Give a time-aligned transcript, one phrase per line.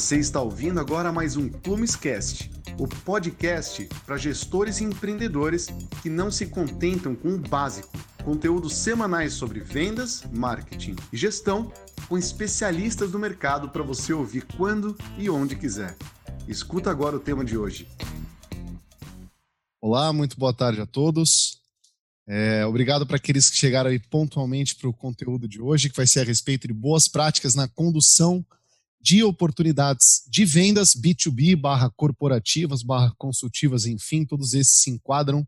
[0.00, 5.66] Você está ouvindo agora mais um Plumescast, o podcast para gestores e empreendedores
[6.00, 7.92] que não se contentam com o básico.
[8.24, 11.70] Conteúdos semanais sobre vendas, marketing e gestão
[12.08, 15.94] com especialistas do mercado para você ouvir quando e onde quiser.
[16.48, 17.86] Escuta agora o tema de hoje.
[19.82, 21.60] Olá, muito boa tarde a todos.
[22.26, 26.06] É, obrigado para aqueles que chegaram aí pontualmente para o conteúdo de hoje, que vai
[26.06, 28.42] ser a respeito de boas práticas na condução
[29.00, 35.46] de oportunidades de vendas B2B, barra corporativas, barra consultivas, enfim, todos esses se enquadram.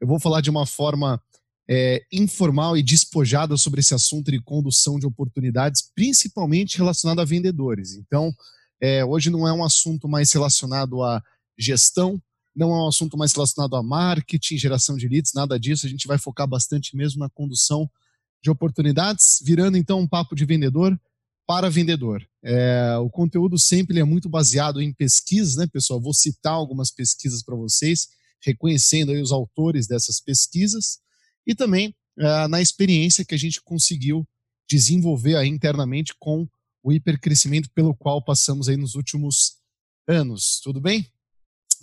[0.00, 1.22] Eu vou falar de uma forma
[1.68, 7.94] é, informal e despojada sobre esse assunto de condução de oportunidades, principalmente relacionado a vendedores.
[7.94, 8.34] Então,
[8.80, 11.22] é, hoje não é um assunto mais relacionado a
[11.56, 12.20] gestão,
[12.54, 15.86] não é um assunto mais relacionado a marketing, geração de leads, nada disso.
[15.86, 17.88] A gente vai focar bastante mesmo na condução
[18.42, 20.98] de oportunidades, virando então um papo de vendedor
[21.46, 22.27] para vendedor.
[22.42, 26.00] É, o conteúdo sempre é muito baseado em pesquisas, né, pessoal?
[26.00, 28.08] Vou citar algumas pesquisas para vocês,
[28.40, 30.98] reconhecendo os autores dessas pesquisas
[31.46, 34.26] e também é, na experiência que a gente conseguiu
[34.68, 36.46] desenvolver internamente com
[36.82, 39.56] o hipercrescimento pelo qual passamos aí nos últimos
[40.06, 40.60] anos.
[40.62, 41.06] Tudo bem?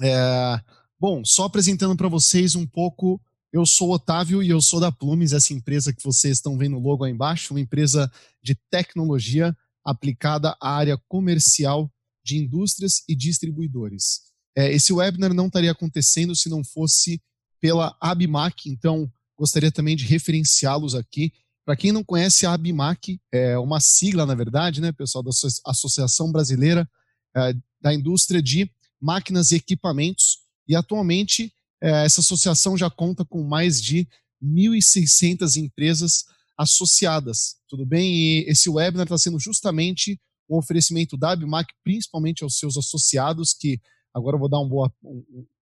[0.02, 0.60] É,
[1.00, 3.22] bom, só apresentando para vocês um pouco.
[3.52, 6.82] Eu sou Otávio e eu sou da Plumes, essa empresa que vocês estão vendo o
[6.82, 9.56] logo aí embaixo, uma empresa de tecnologia
[9.86, 11.92] aplicada à área comercial
[12.24, 14.22] de indústrias e distribuidores.
[14.58, 17.22] É, esse webinar não estaria acontecendo se não fosse
[17.62, 21.32] pela Abimac, então gostaria também de referenciá-los aqui.
[21.66, 25.32] Para quem não conhece, a Abimac é uma sigla, na verdade, né, pessoal, da
[25.66, 26.90] Associação Brasileira
[27.36, 33.44] é, da Indústria de máquinas e equipamentos, e atualmente é, essa associação já conta com
[33.44, 34.08] mais de
[34.42, 36.26] 1.600 empresas
[36.58, 38.14] associadas, tudo bem?
[38.14, 43.80] E esse webinar está sendo justamente um oferecimento da Abimac, principalmente aos seus associados, que
[44.14, 44.92] agora eu vou dar um boa,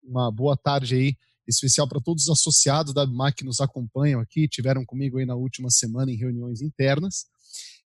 [0.03, 1.15] uma boa tarde aí,
[1.47, 5.35] especial para todos os associados da Abimac que nos acompanham aqui, tiveram comigo aí na
[5.35, 7.25] última semana em reuniões internas.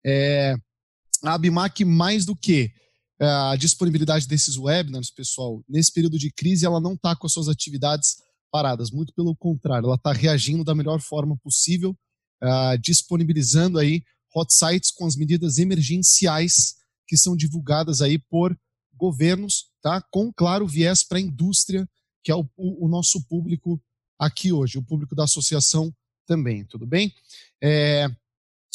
[0.05, 0.55] É,
[1.23, 2.71] a Abimac, mais do que
[3.19, 7.33] é, a disponibilidade desses webinars, pessoal, nesse período de crise, ela não está com as
[7.33, 8.17] suas atividades
[8.51, 11.97] paradas, muito pelo contrário, ela está reagindo da melhor forma possível,
[12.43, 14.03] uh, disponibilizando aí
[14.35, 16.75] hot sites com as medidas emergenciais
[17.07, 18.57] que são divulgadas aí por
[18.95, 20.01] governos, tá?
[20.11, 21.87] Com claro viés para a indústria,
[22.23, 23.81] que é o, o, o, nosso público
[24.17, 25.93] aqui hoje, o público da associação
[26.25, 27.13] também, tudo bem?
[27.61, 28.07] É,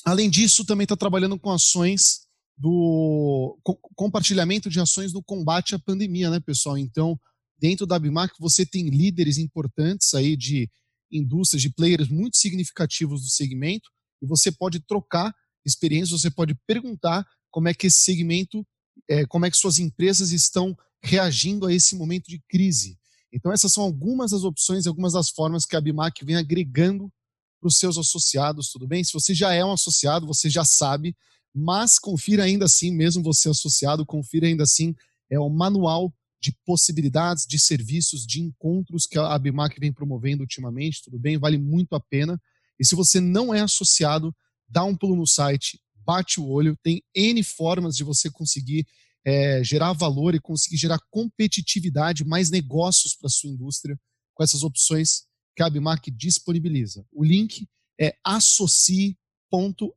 [0.05, 3.56] além disso, também está trabalhando com ações do
[3.95, 6.77] compartilhamento de ações no combate à pandemia, né, pessoal?
[6.77, 7.19] Então,
[7.59, 10.69] dentro da Bimac, você tem líderes importantes aí de
[11.11, 13.89] indústrias, de players muito significativos do segmento,
[14.23, 18.67] e você pode trocar experiências, você pode perguntar como é que esse segmento,
[19.09, 22.99] é, como é que suas empresas estão reagindo a esse momento de crise.
[23.33, 27.13] Então, essas são algumas das opções, algumas das formas que a Bimac vem agregando
[27.61, 29.03] para os seus associados, tudo bem?
[29.05, 31.15] Se você já é um associado, você já sabe
[31.55, 34.95] mas confira ainda assim, mesmo você associado, confira ainda assim
[35.31, 41.03] é o manual de possibilidades de serviços, de encontros que a Abimac vem promovendo ultimamente,
[41.03, 41.38] tudo bem?
[41.38, 42.41] Vale muito a pena.
[42.78, 44.34] E se você não é associado,
[44.69, 48.87] dá um pulo no site, bate o olho, tem N formas de você conseguir
[49.25, 53.99] é, gerar valor e conseguir gerar competitividade, mais negócios para a sua indústria
[54.34, 55.25] com essas opções
[55.56, 57.05] que a Abimac disponibiliza.
[57.12, 57.69] O link
[58.00, 59.19] é associe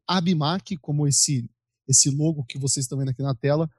[0.07, 1.49] .abimac, como esse,
[1.87, 3.69] esse logo que vocês estão vendo aqui na tela,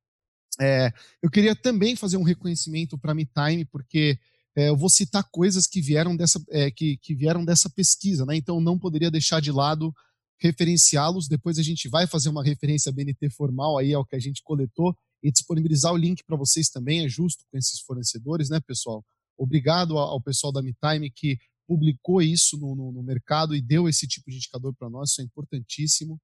[0.59, 0.91] É,
[1.21, 4.17] eu queria também fazer um reconhecimento para a MeTime, porque
[4.55, 8.35] é, eu vou citar coisas que vieram dessa, é, que, que vieram dessa pesquisa, né?
[8.35, 9.93] então não poderia deixar de lado
[10.39, 11.27] referenciá-los.
[11.27, 14.97] Depois a gente vai fazer uma referência BNT formal aí ao que a gente coletou
[15.27, 17.03] e disponibilizar o link para vocês também.
[17.03, 19.05] É justo com esses fornecedores, né, pessoal?
[19.37, 21.37] Obrigado ao pessoal da MeTime que
[21.67, 25.11] publicou isso no, no, no mercado e deu esse tipo de indicador para nós.
[25.11, 26.17] Isso é importantíssimo.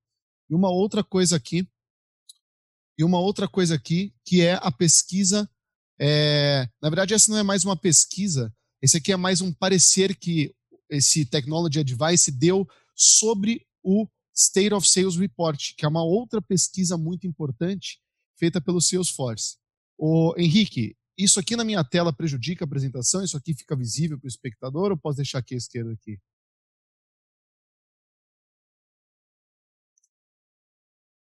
[0.50, 1.68] E uma outra coisa aqui,
[2.98, 5.50] e uma outra coisa aqui, que é a pesquisa.
[6.00, 10.16] É, na verdade, essa não é mais uma pesquisa, esse aqui é mais um parecer
[10.16, 10.56] que
[10.90, 12.66] esse Technology Advice deu
[12.96, 18.02] sobre o State of Sales Report, que é uma outra pesquisa muito importante
[18.44, 19.56] feita pelo Salesforce.
[19.98, 23.24] O Henrique, isso aqui na minha tela prejudica a apresentação?
[23.24, 26.20] Isso aqui fica visível para o espectador ou posso deixar aqui à esquerda aqui?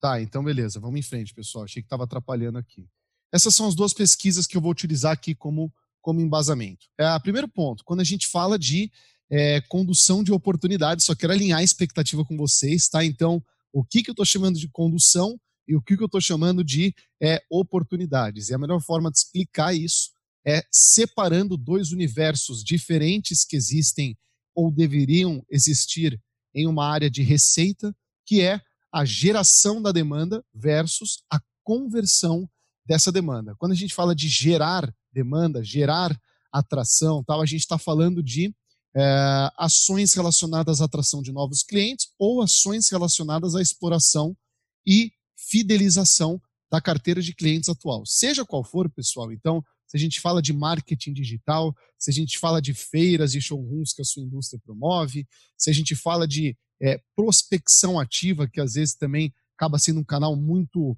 [0.00, 1.64] Tá, então beleza, vamos em frente, pessoal.
[1.64, 2.88] Achei que estava atrapalhando aqui.
[3.30, 5.70] essas são as duas pesquisas que eu vou utilizar aqui como,
[6.00, 6.86] como embasamento.
[6.98, 8.90] É, primeiro ponto, quando a gente fala de
[9.28, 13.04] é, condução de oportunidades, só quero alinhar a expectativa com vocês, tá?
[13.04, 15.38] Então, o que, que eu estou chamando de condução
[15.70, 18.48] e o que, eu estou chamando de é, oportunidades.
[18.48, 20.10] E a melhor forma de explicar isso
[20.44, 24.18] é separando dois universos diferentes que existem
[24.52, 26.20] ou deveriam existir
[26.52, 27.94] em uma área de receita,
[28.26, 28.60] que é
[28.92, 32.50] a geração da demanda versus a conversão
[32.84, 33.54] dessa demanda.
[33.56, 36.20] Quando a gente fala de gerar demanda, gerar
[36.52, 38.52] atração, tal, a gente está falando de
[38.96, 44.36] é, ações relacionadas à atração de novos clientes ou ações relacionadas à exploração
[44.84, 45.12] e
[45.48, 46.40] fidelização
[46.70, 48.04] da carteira de clientes atual.
[48.06, 49.32] Seja qual for, pessoal.
[49.32, 53.40] Então, se a gente fala de marketing digital, se a gente fala de feiras e
[53.40, 55.26] showrooms que a sua indústria promove,
[55.58, 60.04] se a gente fala de é, prospecção ativa, que às vezes também acaba sendo um
[60.04, 60.92] canal muito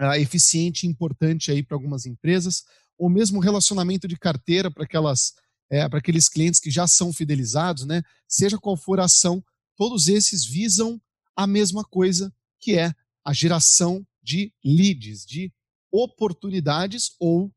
[0.00, 2.62] uh, eficiente e importante aí para algumas empresas,
[2.98, 5.32] ou mesmo relacionamento de carteira para aquelas
[5.72, 8.02] é, para aqueles clientes que já são fidelizados, né?
[8.28, 9.42] Seja qual for a ação,
[9.76, 11.00] todos esses visam
[11.36, 12.92] a mesma coisa, que é
[13.24, 15.52] a geração de leads, de
[15.92, 17.50] oportunidades ou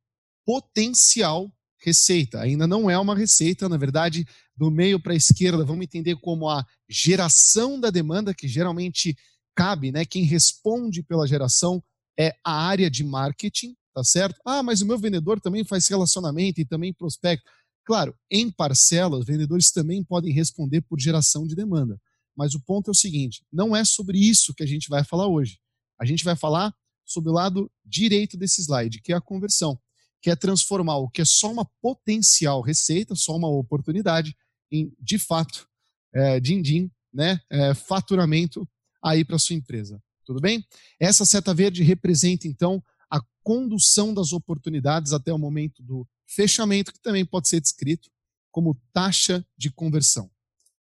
[0.45, 1.51] potencial
[1.83, 2.39] receita.
[2.39, 4.25] Ainda não é uma receita, na verdade,
[4.55, 9.15] do meio para a esquerda, vamos entender como a geração da demanda, que geralmente
[9.55, 10.05] cabe, né?
[10.05, 11.83] Quem responde pela geração
[12.17, 14.39] é a área de marketing, tá certo?
[14.45, 17.49] Ah, mas o meu vendedor também faz relacionamento e também prospecta.
[17.85, 21.99] Claro, em parcelas, vendedores também podem responder por geração de demanda.
[22.35, 25.27] Mas o ponto é o seguinte: não é sobre isso que a gente vai falar
[25.27, 25.59] hoje.
[25.99, 26.73] A gente vai falar
[27.05, 29.79] sobre o lado direito desse slide, que é a conversão,
[30.21, 34.35] que é transformar o que é só uma potencial receita, só uma oportunidade,
[34.71, 35.67] em de fato,
[36.13, 38.67] é, din-din, né, é, faturamento
[39.03, 40.01] aí para sua empresa.
[40.25, 40.65] Tudo bem?
[40.99, 47.01] Essa seta verde representa então a condução das oportunidades até o momento do fechamento, que
[47.01, 48.09] também pode ser descrito
[48.49, 50.31] como taxa de conversão.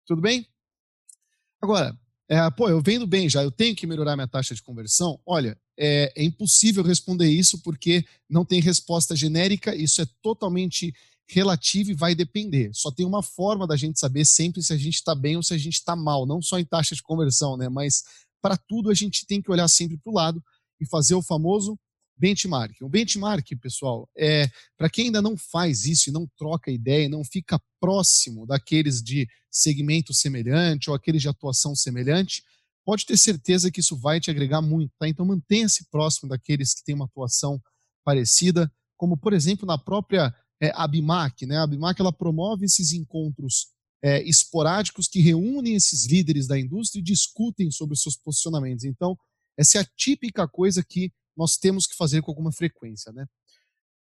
[0.06, 0.48] Tudo bem?
[1.66, 1.98] Agora,
[2.30, 5.20] é, pô, eu vendo bem já, eu tenho que melhorar minha taxa de conversão?
[5.26, 10.94] Olha, é, é impossível responder isso porque não tem resposta genérica, isso é totalmente
[11.28, 12.70] relativo e vai depender.
[12.72, 15.56] Só tem uma forma da gente saber sempre se a gente está bem ou se
[15.56, 17.68] a gente está mal, não só em taxa de conversão, né?
[17.68, 18.04] Mas
[18.40, 20.44] para tudo a gente tem que olhar sempre para o lado
[20.80, 21.80] e fazer o famoso
[22.18, 22.76] benchmark.
[22.82, 27.24] O benchmark, pessoal, é para quem ainda não faz isso e não troca ideia, não
[27.24, 32.44] fica próximo daqueles de segmento semelhante ou aqueles de atuação semelhante,
[32.86, 35.08] pode ter certeza que isso vai te agregar muito, tá?
[35.08, 37.62] Então mantenha-se próximo daqueles que têm uma atuação
[38.04, 41.58] parecida, como por exemplo na própria é, Abimac, né?
[41.58, 43.68] A Abimac ela promove esses encontros
[44.04, 48.86] é, esporádicos que reúnem esses líderes da indústria e discutem sobre os seus posicionamentos.
[48.86, 49.18] Então,
[49.58, 53.26] essa é a típica coisa que nós temos que fazer com alguma frequência, né?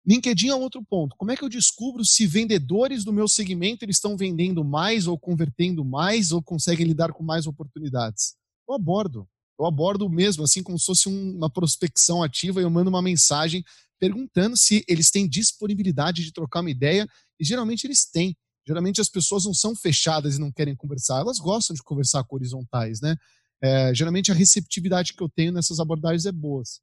[0.07, 1.15] LinkedIn é outro ponto.
[1.17, 5.19] Como é que eu descubro se vendedores do meu segmento eles estão vendendo mais ou
[5.19, 8.35] convertendo mais ou conseguem lidar com mais oportunidades?
[8.69, 9.29] Eu abordo.
[9.59, 13.63] Eu abordo mesmo, assim como se fosse uma prospecção ativa, eu mando uma mensagem
[13.99, 17.07] perguntando se eles têm disponibilidade de trocar uma ideia,
[17.39, 18.35] e geralmente eles têm.
[18.67, 22.37] Geralmente as pessoas não são fechadas e não querem conversar, elas gostam de conversar com
[22.37, 23.17] horizontais, né?
[23.63, 26.81] É, geralmente a receptividade que eu tenho nessas abordagens é boas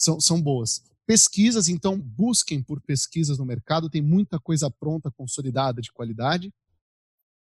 [0.00, 0.82] são, são boas.
[1.06, 6.52] Pesquisas, então, busquem por pesquisas no mercado, tem muita coisa pronta, consolidada, de qualidade.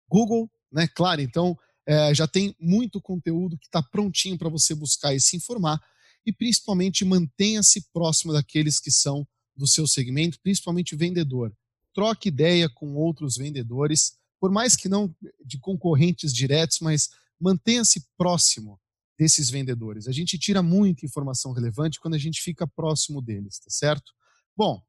[0.09, 0.89] Google, né?
[0.89, 5.37] Claro, então é, já tem muito conteúdo que está prontinho para você buscar e se
[5.37, 5.81] informar.
[6.27, 9.27] E principalmente mantenha-se próximo daqueles que são
[9.57, 11.55] do seu segmento, principalmente vendedor.
[11.95, 15.15] Troque ideia com outros vendedores, por mais que não
[15.45, 18.81] de concorrentes diretos, mas mantenha-se próximo
[19.21, 20.09] desses vendedores.
[20.09, 24.11] A gente tira muita informação relevante quando a gente fica próximo deles, tá certo?
[24.57, 24.83] Bom,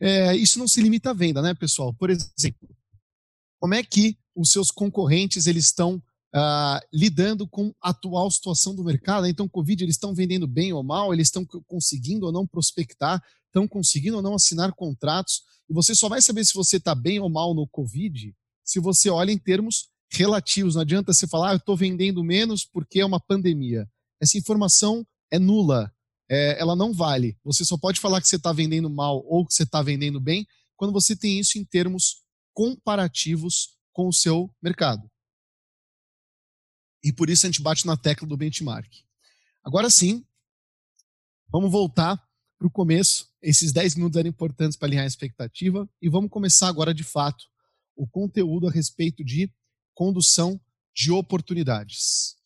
[0.00, 1.94] é, isso não se limita à venda, né, pessoal?
[1.94, 2.68] Por exemplo,
[3.60, 6.02] como é que os seus concorrentes eles estão
[6.34, 9.28] ah, lidando com a atual situação do mercado?
[9.28, 11.14] Então, Covid, eles estão vendendo bem ou mal?
[11.14, 13.22] Eles estão conseguindo ou não prospectar?
[13.46, 15.42] Estão conseguindo ou não assinar contratos?
[15.70, 19.08] E você só vai saber se você está bem ou mal no Covid se você
[19.08, 20.74] olha em termos relativos.
[20.74, 23.88] Não adianta você falar, ah, eu estou vendendo menos porque é uma pandemia.
[24.20, 25.92] Essa informação é nula.
[26.30, 27.38] É, ela não vale.
[27.44, 30.46] Você só pode falar que você está vendendo mal ou que você está vendendo bem
[30.76, 32.22] quando você tem isso em termos
[32.52, 35.10] comparativos com o seu mercado.
[37.02, 38.88] E por isso a gente bate na tecla do benchmark.
[39.64, 40.24] Agora sim,
[41.48, 42.22] vamos voltar
[42.58, 43.28] para o começo.
[43.40, 47.46] Esses 10 minutos eram importantes para alinhar a expectativa e vamos começar agora de fato
[47.96, 49.50] o conteúdo a respeito de
[49.98, 50.60] condução
[50.94, 52.36] de oportunidades.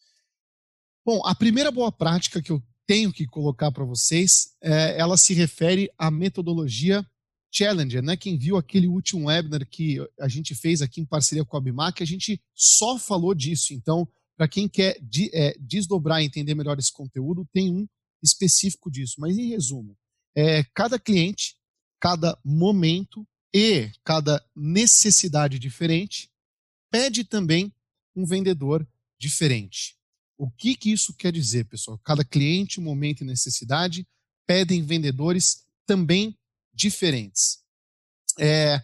[1.04, 5.34] Bom, a primeira boa prática que eu tenho que colocar para vocês, é, ela se
[5.34, 7.06] refere à metodologia
[7.50, 8.16] Challenger, né?
[8.16, 12.02] Quem viu aquele último webinar que a gente fez aqui em parceria com a Bimac,
[12.02, 13.74] a gente só falou disso.
[13.74, 17.86] Então, para quem quer de, é, desdobrar e entender melhor esse conteúdo, tem um
[18.22, 19.16] específico disso.
[19.18, 19.94] Mas, em resumo,
[20.34, 21.54] é, cada cliente,
[22.00, 26.31] cada momento e cada necessidade diferente
[26.92, 27.74] pede também
[28.14, 28.86] um vendedor
[29.18, 29.96] diferente.
[30.36, 31.98] O que, que isso quer dizer, pessoal?
[32.04, 34.06] Cada cliente, momento e necessidade
[34.46, 36.38] pedem vendedores também
[36.74, 37.60] diferentes.
[38.38, 38.82] É,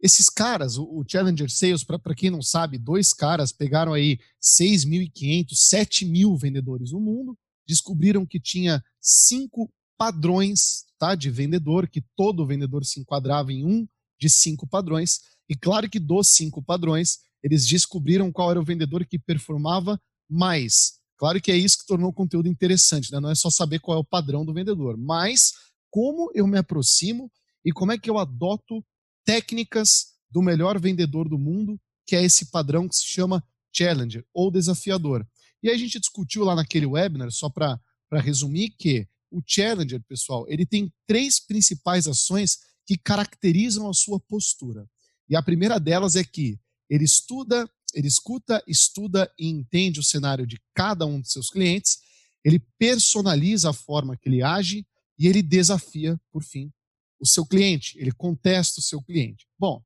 [0.00, 6.04] esses caras, o, Challenger Sales, para quem não sabe, dois caras pegaram aí 6.500, 7
[6.04, 7.36] mil vendedores no mundo,
[7.66, 13.88] descobriram que tinha cinco padrões tá, de vendedor, que todo vendedor se enquadrava em um
[14.20, 19.04] de cinco padrões, e claro que dos cinco padrões, eles descobriram qual era o vendedor
[19.06, 20.98] que performava mais.
[21.16, 23.18] Claro que é isso que tornou o conteúdo interessante, né?
[23.18, 25.52] não é só saber qual é o padrão do vendedor, mas
[25.90, 27.30] como eu me aproximo
[27.64, 28.84] e como é que eu adoto
[29.24, 33.42] técnicas do melhor vendedor do mundo, que é esse padrão que se chama
[33.72, 35.26] Challenger ou desafiador.
[35.62, 37.80] E aí a gente discutiu lá naquele webinar, só para
[38.12, 44.88] resumir, que o Challenger, pessoal, ele tem três principais ações que caracterizam a sua postura.
[45.28, 50.46] E a primeira delas é que ele estuda, ele escuta, estuda e entende o cenário
[50.46, 51.98] de cada um de seus clientes,
[52.44, 54.86] ele personaliza a forma que ele age
[55.18, 56.72] e ele desafia, por fim,
[57.20, 59.46] o seu cliente, ele contesta o seu cliente.
[59.58, 59.82] Bom,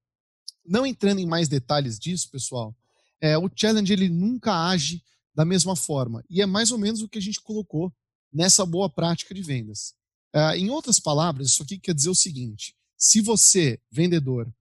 [0.64, 2.76] não entrando em mais detalhes disso, pessoal,
[3.20, 5.02] é, o challenge ele nunca age
[5.34, 7.92] da mesma forma e é mais ou menos o que a gente colocou
[8.32, 9.94] nessa boa prática de vendas.
[10.32, 14.52] É, em outras palavras, isso aqui quer dizer o seguinte: se você, vendedor,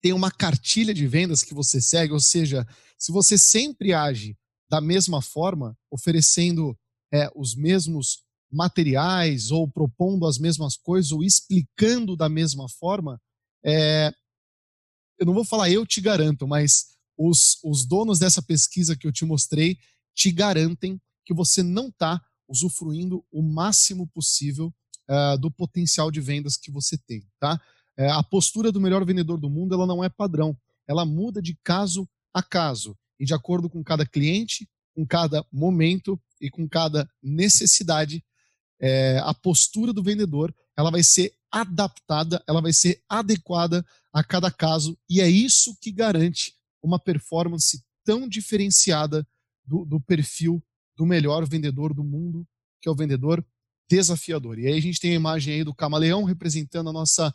[0.00, 4.36] tem uma cartilha de vendas que você segue, ou seja, se você sempre age
[4.70, 6.78] da mesma forma, oferecendo
[7.12, 13.20] é, os mesmos materiais ou propondo as mesmas coisas ou explicando da mesma forma,
[13.64, 14.12] é,
[15.18, 16.86] eu não vou falar eu te garanto, mas
[17.16, 19.76] os, os donos dessa pesquisa que eu te mostrei
[20.14, 24.72] te garantem que você não está usufruindo o máximo possível
[25.08, 27.60] uh, do potencial de vendas que você tem, tá?
[27.98, 31.56] Uh, a postura do melhor vendedor do mundo ela não é padrão, ela muda de
[31.62, 37.08] caso a caso e de acordo com cada cliente, com cada momento e com cada
[37.22, 38.24] necessidade
[38.80, 44.50] é, a postura do vendedor ela vai ser adaptada, ela vai ser adequada a cada
[44.50, 49.26] caso, e é isso que garante uma performance tão diferenciada
[49.64, 50.62] do, do perfil
[50.96, 52.46] do melhor vendedor do mundo,
[52.80, 53.44] que é o vendedor
[53.88, 54.58] desafiador.
[54.58, 57.34] E aí a gente tem a imagem aí do camaleão representando a nossa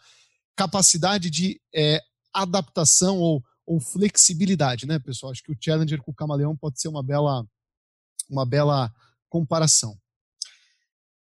[0.56, 2.00] capacidade de é,
[2.34, 5.32] adaptação ou, ou, flexibilidade, né, pessoal?
[5.32, 7.46] Acho que o Challenger com o camaleão pode ser uma bela,
[8.30, 8.94] uma bela
[9.30, 9.98] comparação.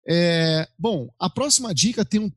[0.08, 2.30] É, bom, a próxima dica tem um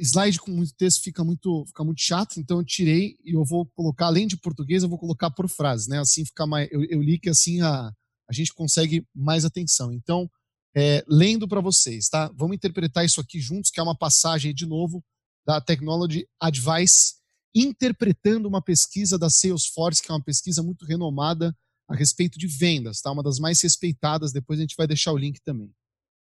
[0.00, 3.66] slide com muito texto, fica muito, fica muito chato, então eu tirei e eu vou
[3.74, 6.00] colocar, além de português, eu vou colocar por frase, né?
[6.00, 6.68] Assim fica mais.
[6.72, 7.92] Eu, eu li que assim a,
[8.28, 9.92] a gente consegue mais atenção.
[9.92, 10.28] Então,
[10.76, 12.30] é, lendo para vocês, tá?
[12.36, 15.02] Vamos interpretar isso aqui juntos, que é uma passagem de novo
[15.46, 17.14] da Technology Advice,
[17.54, 21.56] interpretando uma pesquisa da Salesforce, que é uma pesquisa muito renomada
[21.88, 23.10] a respeito de vendas, tá?
[23.10, 24.32] Uma das mais respeitadas.
[24.32, 25.72] Depois a gente vai deixar o link também.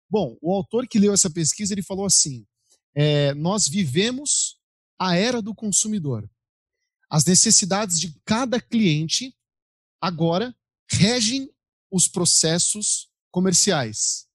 [0.10, 2.46] Bom, o autor que leu essa pesquisa ele falou assim:
[2.94, 4.60] é, nós vivemos
[5.00, 6.30] a era do consumidor.
[7.10, 9.36] As necessidades de cada cliente
[10.02, 10.56] agora
[10.90, 11.50] regem
[11.92, 14.28] os processos comerciais.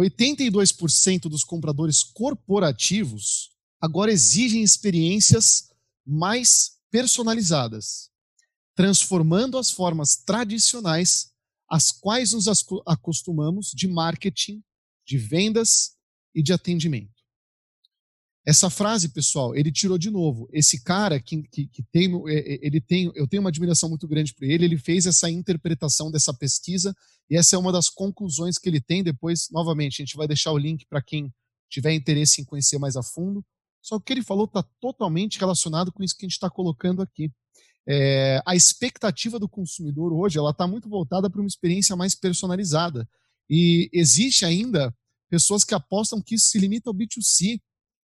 [0.00, 5.70] 82% dos compradores corporativos agora exigem experiências
[6.06, 8.10] mais personalizadas,
[8.74, 11.32] transformando as formas tradicionais
[11.68, 12.46] às quais nos
[12.86, 14.62] acostumamos de marketing,
[15.06, 15.96] de vendas
[16.34, 17.19] e de atendimento.
[18.46, 20.48] Essa frase, pessoal, ele tirou de novo.
[20.52, 24.08] Esse cara que, que, que tem, é, é, ele tem, eu tenho uma admiração muito
[24.08, 24.64] grande por ele.
[24.64, 26.94] Ele fez essa interpretação dessa pesquisa
[27.28, 29.02] e essa é uma das conclusões que ele tem.
[29.02, 31.32] Depois, novamente, a gente vai deixar o link para quem
[31.68, 33.44] tiver interesse em conhecer mais a fundo.
[33.82, 36.50] Só que o que ele falou está totalmente relacionado com isso que a gente está
[36.50, 37.30] colocando aqui
[37.86, 43.08] é, a expectativa do consumidor hoje ela está muito voltada para uma experiência mais personalizada.
[43.48, 44.94] E existe ainda
[45.28, 47.60] pessoas que apostam que isso se limita ao B2C,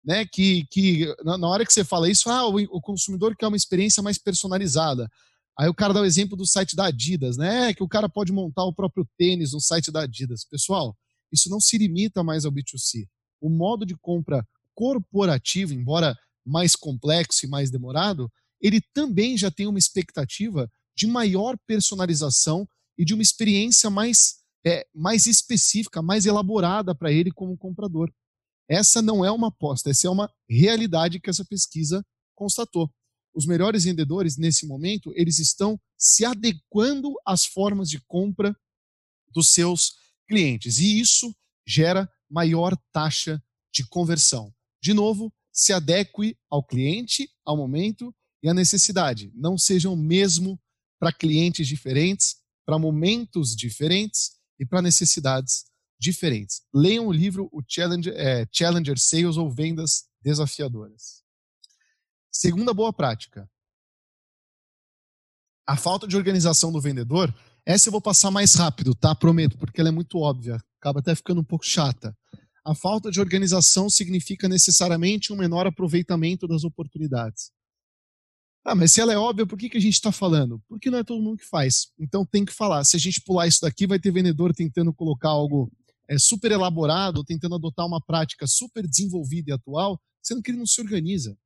[0.06, 0.26] né?
[0.26, 4.04] Que, que na hora que você fala isso, ah, o, o consumidor quer uma experiência
[4.04, 5.10] mais personalizada.
[5.58, 7.74] Aí o cara dá o exemplo do site da Adidas, né?
[7.74, 10.46] Que o cara pode montar o próprio tênis no site da Adidas.
[10.46, 10.96] Pessoal,
[11.32, 13.08] isso não se limita mais ao B2C.
[13.42, 18.32] O modo de compra corporativo, embora mais complexo e mais demorado,
[18.62, 24.86] ele também já tem uma expectativa de maior personalização e de uma experiência mais é,
[24.94, 28.12] mais específica, mais elaborada para ele como comprador.
[28.68, 32.92] Essa não é uma aposta, essa é uma realidade que essa pesquisa constatou.
[33.34, 38.56] Os melhores vendedores, nesse momento, eles estão se adequando às formas de compra
[39.32, 39.96] dos seus
[40.28, 40.80] clientes.
[40.80, 41.36] E isso
[41.68, 43.42] gera maior taxa
[43.74, 44.54] de conversão.
[44.82, 49.32] De novo, se adeque ao cliente, ao momento e à necessidade.
[49.36, 50.60] Não sejam mesmo
[51.00, 55.75] para clientes diferentes, para momentos diferentes e para necessidades diferentes.
[56.74, 61.24] Leiam o livro o Challenger, é, Challenger Sales ou Vendas Desafiadoras.
[62.32, 63.50] Segunda boa prática.
[65.68, 67.34] A falta de organização do vendedor,
[67.66, 69.16] essa eu vou passar mais rápido, tá?
[69.16, 72.16] Prometo, porque ela é muito óbvia, acaba até ficando um pouco chata.
[72.64, 77.52] A falta de organização significa necessariamente um menor aproveitamento das oportunidades.
[78.64, 80.60] Ah, mas se ela é óbvia, por que, que a gente está falando?
[80.68, 81.92] Porque não é todo mundo que faz.
[82.00, 82.84] Então tem que falar.
[82.84, 85.72] Se a gente pular isso daqui, vai ter vendedor tentando colocar algo
[86.08, 90.66] é, super elaborado, tentando adotar uma prática super desenvolvida e atual, sendo que ele não
[90.66, 91.38] se organiza.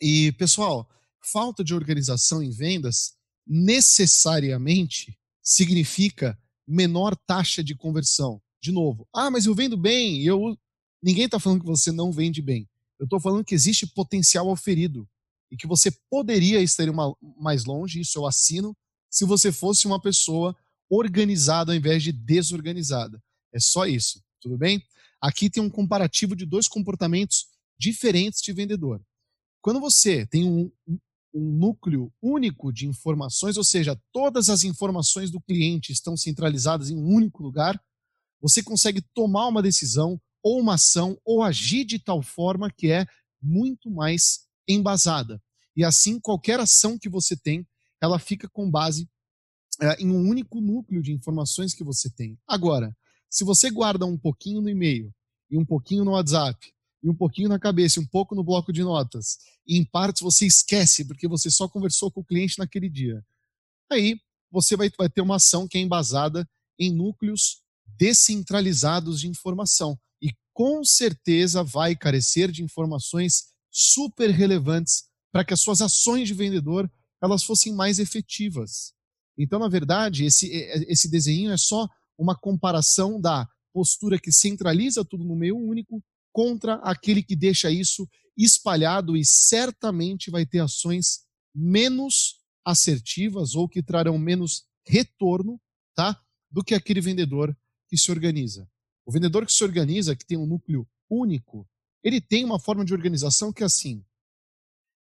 [0.00, 0.88] E, pessoal,
[1.20, 3.14] falta de organização em vendas
[3.46, 8.40] necessariamente significa menor taxa de conversão.
[8.60, 10.56] De novo, ah, mas eu vendo bem, eu
[11.02, 12.68] ninguém está falando que você não vende bem.
[12.98, 15.08] Eu estou falando que existe potencial oferido
[15.50, 18.76] e que você poderia estar uma, mais longe, isso eu assino,
[19.10, 20.56] se você fosse uma pessoa
[20.88, 23.20] organizada ao invés de desorganizada.
[23.52, 24.82] É só isso, tudo bem?
[25.20, 27.46] Aqui tem um comparativo de dois comportamentos
[27.78, 29.00] diferentes de vendedor.
[29.60, 30.70] Quando você tem um,
[31.34, 36.96] um núcleo único de informações, ou seja, todas as informações do cliente estão centralizadas em
[36.96, 37.80] um único lugar,
[38.40, 43.06] você consegue tomar uma decisão ou uma ação ou agir de tal forma que é
[43.40, 45.40] muito mais embasada.
[45.76, 47.66] E assim, qualquer ação que você tem,
[48.00, 49.08] ela fica com base
[49.80, 52.38] é, em um único núcleo de informações que você tem.
[52.46, 52.94] Agora,
[53.32, 55.10] se você guarda um pouquinho no e-mail,
[55.50, 56.70] e um pouquinho no WhatsApp,
[57.02, 60.20] e um pouquinho na cabeça, e um pouco no bloco de notas, e em partes
[60.20, 63.24] você esquece porque você só conversou com o cliente naquele dia,
[63.90, 66.46] aí você vai, vai ter uma ação que é embasada
[66.78, 67.62] em núcleos
[67.96, 69.98] descentralizados de informação.
[70.20, 76.34] E com certeza vai carecer de informações super relevantes para que as suas ações de
[76.34, 76.90] vendedor
[77.22, 78.92] elas fossem mais efetivas.
[79.38, 80.50] Então, na verdade, esse,
[80.86, 86.74] esse desenho é só uma comparação da postura que centraliza tudo no meio único contra
[86.76, 94.18] aquele que deixa isso espalhado e certamente vai ter ações menos assertivas ou que trarão
[94.18, 95.60] menos retorno,
[95.94, 96.20] tá?
[96.50, 97.56] Do que aquele vendedor
[97.88, 98.68] que se organiza.
[99.04, 101.68] O vendedor que se organiza, que tem um núcleo único,
[102.02, 104.04] ele tem uma forma de organização que é assim: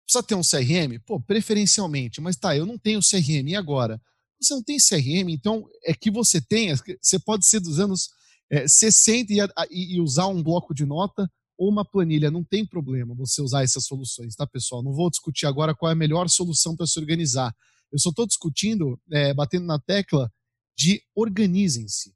[0.05, 0.99] precisa ter um CRM?
[1.05, 4.01] Pô, preferencialmente, mas tá, eu não tenho CRM, e agora?
[4.39, 8.09] Você não tem CRM, então é que você tenha, você pode ser dos anos
[8.49, 9.33] é, 60
[9.69, 13.63] e, e, usar um bloco de nota ou uma planilha, não tem problema você usar
[13.63, 14.83] essas soluções, tá, pessoal?
[14.83, 17.55] Não vou discutir agora qual é a melhor solução para se organizar.
[17.91, 20.31] Eu só estou discutindo, é, batendo na tecla
[20.77, 22.13] de organizem-se.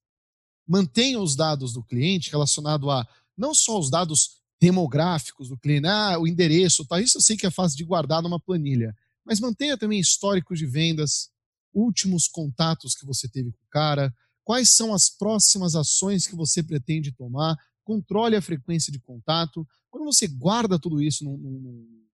[0.67, 6.19] Mantenham os dados do cliente relacionado a não só os dados demográficos do cliente, ah,
[6.19, 6.99] o endereço, tá?
[6.99, 8.93] isso eu sei que é fácil de guardar numa planilha,
[9.25, 11.29] mas mantenha também históricos de vendas,
[11.73, 16.63] últimos contatos que você teve com o cara, quais são as próximas ações que você
[16.63, 19.67] pretende tomar, controle a frequência de contato.
[19.89, 22.05] Quando você guarda tudo isso num, num,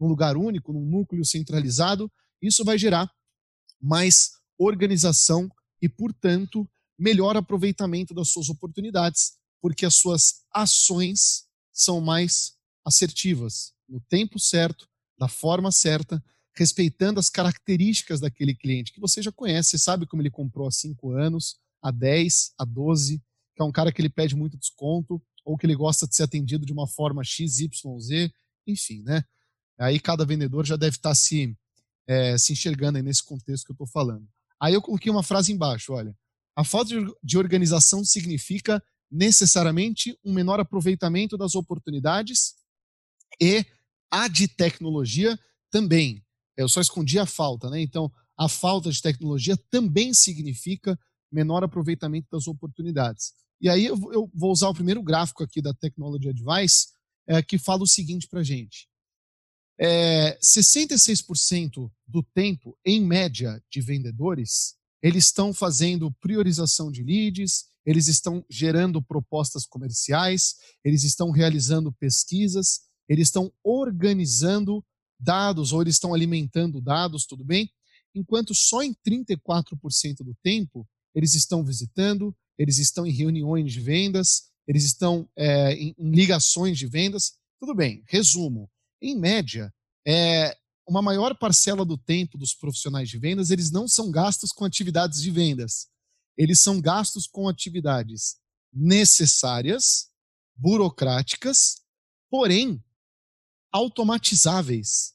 [0.00, 3.10] num lugar único, num núcleo centralizado, isso vai gerar
[3.80, 12.56] mais organização e, portanto, melhor aproveitamento das suas oportunidades, porque as suas ações são mais
[12.84, 16.22] assertivas, no tempo certo, da forma certa,
[16.58, 20.70] respeitando as características daquele cliente que você já conhece, você sabe como ele comprou há
[20.70, 23.22] 5 anos, há 10, há 12,
[23.54, 26.24] que é um cara que ele pede muito desconto, ou que ele gosta de ser
[26.24, 28.30] atendido de uma forma X, Y, Z,
[28.66, 29.24] enfim, né?
[29.78, 31.56] Aí cada vendedor já deve estar se,
[32.06, 34.28] é, se enxergando nesse contexto que eu estou falando.
[34.60, 36.16] Aí eu coloquei uma frase embaixo, olha.
[36.56, 36.92] A falta
[37.22, 42.54] de organização significa necessariamente um menor aproveitamento das oportunidades
[43.40, 43.64] e
[44.10, 45.38] a de tecnologia
[45.70, 46.24] também.
[46.58, 47.80] Eu só escondi a falta, né?
[47.80, 50.98] Então, a falta de tecnologia também significa
[51.30, 53.32] menor aproveitamento das oportunidades.
[53.60, 53.96] E aí eu,
[54.34, 56.88] vou usar o primeiro gráfico aqui da Technology Advice,
[57.28, 58.88] é, que fala o seguinte para a gente.
[59.80, 68.08] É, 66% do tempo, em média, de vendedores, eles estão fazendo priorização de leads, eles
[68.08, 74.84] estão gerando propostas comerciais, eles estão realizando pesquisas, eles estão organizando
[75.18, 77.70] dados ou eles estão alimentando dados, tudo bem?
[78.14, 84.50] Enquanto só em 34% do tempo eles estão visitando, eles estão em reuniões de vendas,
[84.66, 87.34] eles estão é, em, em, ligações de vendas.
[87.58, 88.70] Tudo bem, resumo.
[89.00, 89.72] Em média,
[90.06, 94.64] é, uma maior parcela do tempo dos profissionais de vendas, eles não são gastos com
[94.64, 95.88] atividades de vendas.
[96.36, 98.36] Eles são gastos com atividades
[98.72, 100.08] necessárias,
[100.56, 101.82] burocráticas,
[102.30, 102.82] porém
[103.72, 105.14] automatizáveis.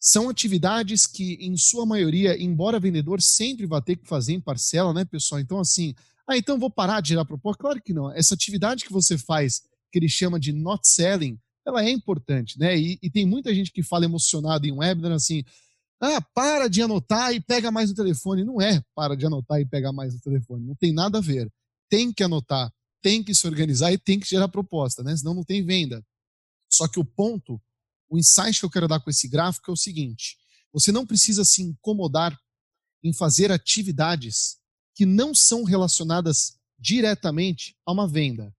[0.00, 4.92] São atividades que, em sua maioria, embora vendedor sempre vá ter que fazer em parcela,
[4.92, 5.40] né, pessoal?
[5.40, 5.94] Então, assim,
[6.26, 7.62] ah, então vou parar de gerar proposta?
[7.62, 8.10] Claro que não.
[8.12, 12.76] Essa atividade que você faz, que ele chama de not selling, ela é importante, né?
[12.76, 15.44] E, e tem muita gente que fala emocionado em um webinar assim,
[16.00, 18.44] ah, para de anotar e pega mais no telefone.
[18.44, 20.66] Não é para de anotar e pegar mais no telefone.
[20.66, 21.48] Não tem nada a ver.
[21.88, 25.16] Tem que anotar, tem que se organizar e tem que gerar proposta, né?
[25.16, 26.04] Senão não tem venda.
[26.72, 27.60] Só que o ponto,
[28.08, 30.38] o insight que eu quero dar com esse gráfico é o seguinte:
[30.72, 32.38] você não precisa se incomodar
[33.04, 34.56] em fazer atividades
[34.94, 38.54] que não são relacionadas diretamente a uma venda.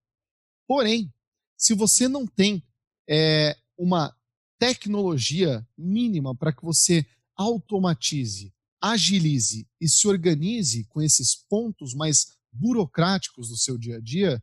[0.68, 1.14] Porém,
[1.58, 2.64] se você não tem
[3.10, 4.16] é, uma
[4.60, 13.50] tecnologia mínima para que você automatize, agilize e se organize com esses pontos mais burocráticos
[13.50, 14.42] do seu dia a dia,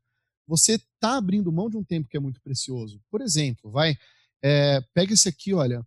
[0.51, 3.01] você está abrindo mão de um tempo que é muito precioso.
[3.09, 3.97] Por exemplo, vai,
[4.43, 5.87] é, pega esse aqui, olha,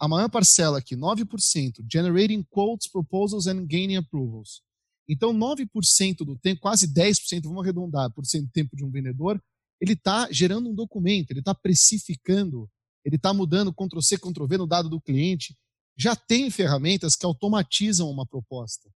[0.00, 4.62] a maior parcela aqui, 9%, generating quotes, proposals and gaining approvals.
[5.08, 9.40] Então, 9% do tempo, quase 10%, vamos arredondar, por cento do tempo de um vendedor,
[9.80, 12.68] ele está gerando um documento, ele está precificando,
[13.04, 15.56] ele está mudando Ctrl-C, Ctrl-V no dado do cliente.
[15.96, 18.90] Já tem ferramentas que automatizam uma proposta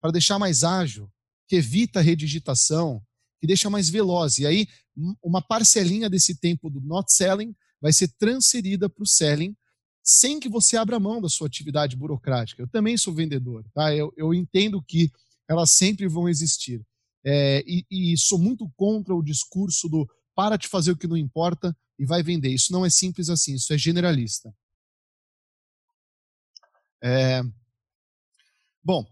[0.00, 1.10] para deixar mais ágil,
[1.48, 3.02] que evita a redigitação,
[3.46, 4.38] deixa mais veloz.
[4.38, 4.66] E aí,
[5.22, 9.54] uma parcelinha desse tempo do not selling vai ser transferida para o selling
[10.02, 12.62] sem que você abra mão da sua atividade burocrática.
[12.62, 13.94] Eu também sou vendedor, tá?
[13.94, 15.10] Eu, eu entendo que
[15.48, 16.80] elas sempre vão existir.
[17.24, 21.16] É, e, e, sou muito contra o discurso do para de fazer o que não
[21.16, 22.50] importa e vai vender.
[22.50, 24.54] Isso não é simples assim, isso é generalista.
[27.02, 27.42] É...
[28.84, 29.04] Bom,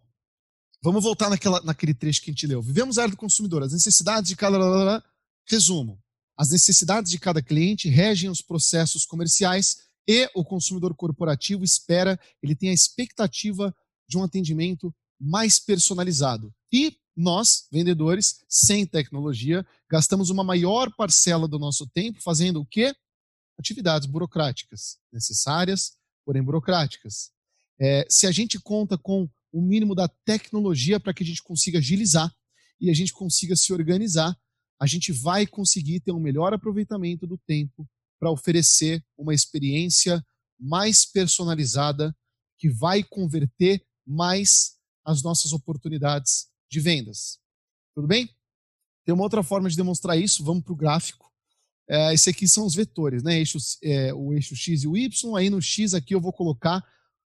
[0.84, 2.60] Vamos voltar naquela, naquele trecho que a gente leu.
[2.60, 5.02] Vivemos a era do consumidor, as necessidades de cada.
[5.48, 5.98] Resumo:
[6.36, 12.54] as necessidades de cada cliente regem os processos comerciais e o consumidor corporativo espera, ele
[12.54, 13.74] tem a expectativa
[14.06, 16.52] de um atendimento mais personalizado.
[16.70, 22.94] E nós, vendedores, sem tecnologia, gastamos uma maior parcela do nosso tempo fazendo o quê?
[23.58, 27.30] Atividades burocráticas, necessárias, porém burocráticas.
[27.80, 31.78] É, se a gente conta com o mínimo da tecnologia para que a gente consiga
[31.78, 32.34] agilizar
[32.80, 34.36] e a gente consiga se organizar,
[34.80, 37.88] a gente vai conseguir ter um melhor aproveitamento do tempo
[38.18, 40.26] para oferecer uma experiência
[40.58, 42.12] mais personalizada
[42.58, 47.38] que vai converter mais as nossas oportunidades de vendas.
[47.94, 48.28] Tudo bem?
[49.04, 51.30] Tem uma outra forma de demonstrar isso, vamos para o gráfico.
[51.88, 53.38] É, esse aqui são os vetores, né?
[53.38, 55.36] Eixo, é, o eixo X e o Y.
[55.36, 56.84] Aí no X aqui eu vou colocar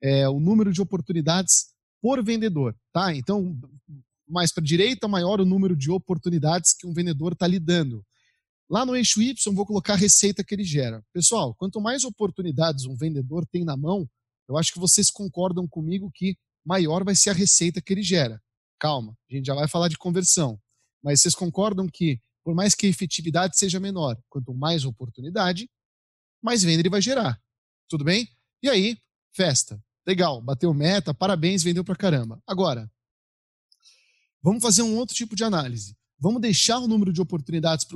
[0.02, 3.14] é, o número de oportunidades por vendedor, tá?
[3.14, 3.58] Então,
[4.28, 8.04] mais para a direita, maior o número de oportunidades que um vendedor está lidando.
[8.68, 11.02] Lá no eixo Y, vou colocar a receita que ele gera.
[11.12, 14.08] Pessoal, quanto mais oportunidades um vendedor tem na mão,
[14.46, 18.42] eu acho que vocês concordam comigo que maior vai ser a receita que ele gera.
[18.78, 20.60] Calma, a gente já vai falar de conversão.
[21.02, 25.68] Mas vocês concordam que, por mais que a efetividade seja menor, quanto mais oportunidade,
[26.42, 27.40] mais venda ele vai gerar.
[27.88, 28.28] Tudo bem?
[28.62, 28.98] E aí,
[29.32, 29.82] festa.
[30.08, 32.42] Legal, bateu meta, parabéns, vendeu pra caramba.
[32.46, 32.90] Agora,
[34.42, 35.94] vamos fazer um outro tipo de análise.
[36.18, 37.86] Vamos deixar o número de oportunidades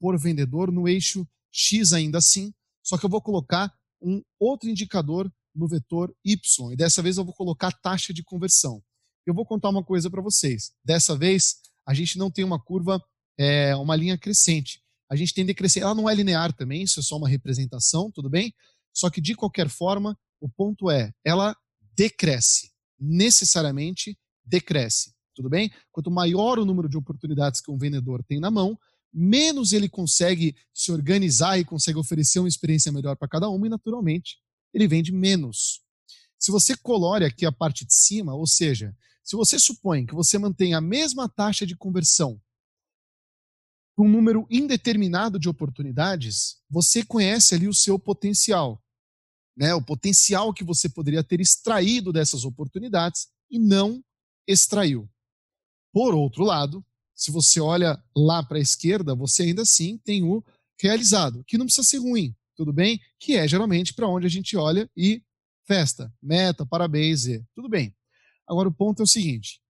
[0.00, 2.52] por vendedor no eixo X ainda assim,
[2.82, 6.72] só que eu vou colocar um outro indicador no vetor Y.
[6.72, 8.82] E dessa vez eu vou colocar taxa de conversão.
[9.24, 10.72] Eu vou contar uma coisa para vocês.
[10.84, 13.00] Dessa vez, a gente não tem uma curva,
[13.38, 14.82] é, uma linha crescente.
[15.08, 15.84] A gente tem decrescente.
[15.84, 18.52] Ela não é linear também, isso é só uma representação, tudo bem?
[18.92, 21.56] Só que, de qualquer forma, o ponto é, ela
[21.94, 25.14] decresce, necessariamente decresce.
[25.34, 25.70] Tudo bem?
[25.92, 28.78] Quanto maior o número de oportunidades que um vendedor tem na mão,
[29.12, 33.70] menos ele consegue se organizar e consegue oferecer uma experiência melhor para cada uma e,
[33.70, 34.38] naturalmente,
[34.72, 35.82] ele vende menos.
[36.38, 40.38] Se você colore aqui a parte de cima, ou seja, se você supõe que você
[40.38, 42.40] mantém a mesma taxa de conversão
[44.02, 48.82] um número indeterminado de oportunidades, você conhece ali o seu potencial
[49.60, 54.02] né, o potencial que você poderia ter extraído dessas oportunidades e não
[54.46, 55.06] extraiu.
[55.92, 56.82] Por outro lado,
[57.14, 60.42] se você olha lá para a esquerda, você ainda assim tem o
[60.80, 62.98] realizado, que não precisa ser ruim, tudo bem?
[63.18, 65.22] Que é geralmente para onde a gente olha e
[65.66, 67.94] festa, meta, parabéns, e tudo bem.
[68.48, 69.60] Agora o ponto é o seguinte: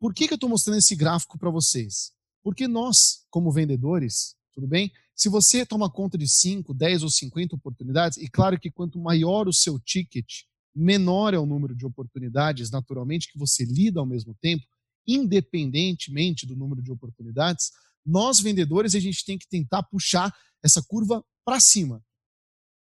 [0.00, 2.12] por que, que eu estou mostrando esse gráfico para vocês?
[2.42, 4.92] Porque nós, como vendedores, tudo bem?
[5.16, 9.48] Se você toma conta de 5, 10 ou 50 oportunidades, e claro que quanto maior
[9.48, 10.42] o seu ticket,
[10.74, 14.66] menor é o número de oportunidades, naturalmente, que você lida ao mesmo tempo,
[15.06, 17.70] independentemente do número de oportunidades,
[18.04, 20.30] nós vendedores a gente tem que tentar puxar
[20.62, 22.04] essa curva para cima.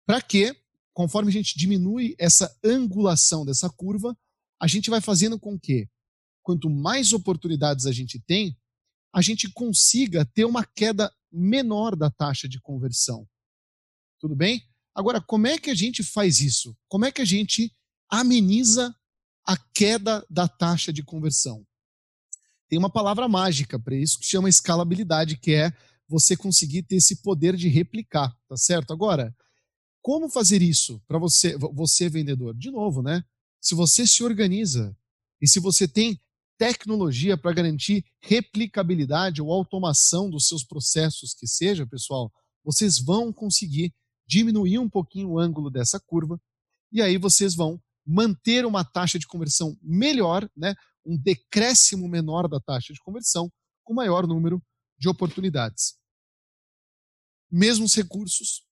[0.04, 0.56] Para que,
[0.92, 4.16] conforme a gente diminui essa angulação dessa curva,
[4.60, 5.88] a gente vai fazendo com que,
[6.42, 8.56] quanto mais oportunidades a gente tem,
[9.14, 13.26] a gente consiga ter uma queda menor da taxa de conversão.
[14.20, 14.62] Tudo bem?
[14.94, 16.76] Agora, como é que a gente faz isso?
[16.88, 17.74] Como é que a gente
[18.08, 18.94] ameniza
[19.44, 21.66] a queda da taxa de conversão?
[22.68, 25.72] Tem uma palavra mágica para isso que chama escalabilidade, que é
[26.08, 28.92] você conseguir ter esse poder de replicar, tá certo?
[28.92, 29.34] Agora,
[30.00, 32.54] como fazer isso para você, você vendedor?
[32.54, 33.24] De novo, né?
[33.60, 34.96] Se você se organiza
[35.40, 36.20] e se você tem
[36.58, 42.32] tecnologia para garantir replicabilidade ou automação dos seus processos que seja, pessoal,
[42.64, 43.92] vocês vão conseguir
[44.26, 46.40] diminuir um pouquinho o ângulo dessa curva
[46.92, 52.60] e aí vocês vão manter uma taxa de conversão melhor, né, um decréscimo menor da
[52.60, 53.50] taxa de conversão
[53.82, 54.62] com maior número
[54.98, 55.96] de oportunidades.
[57.50, 58.64] Mesmos recursos,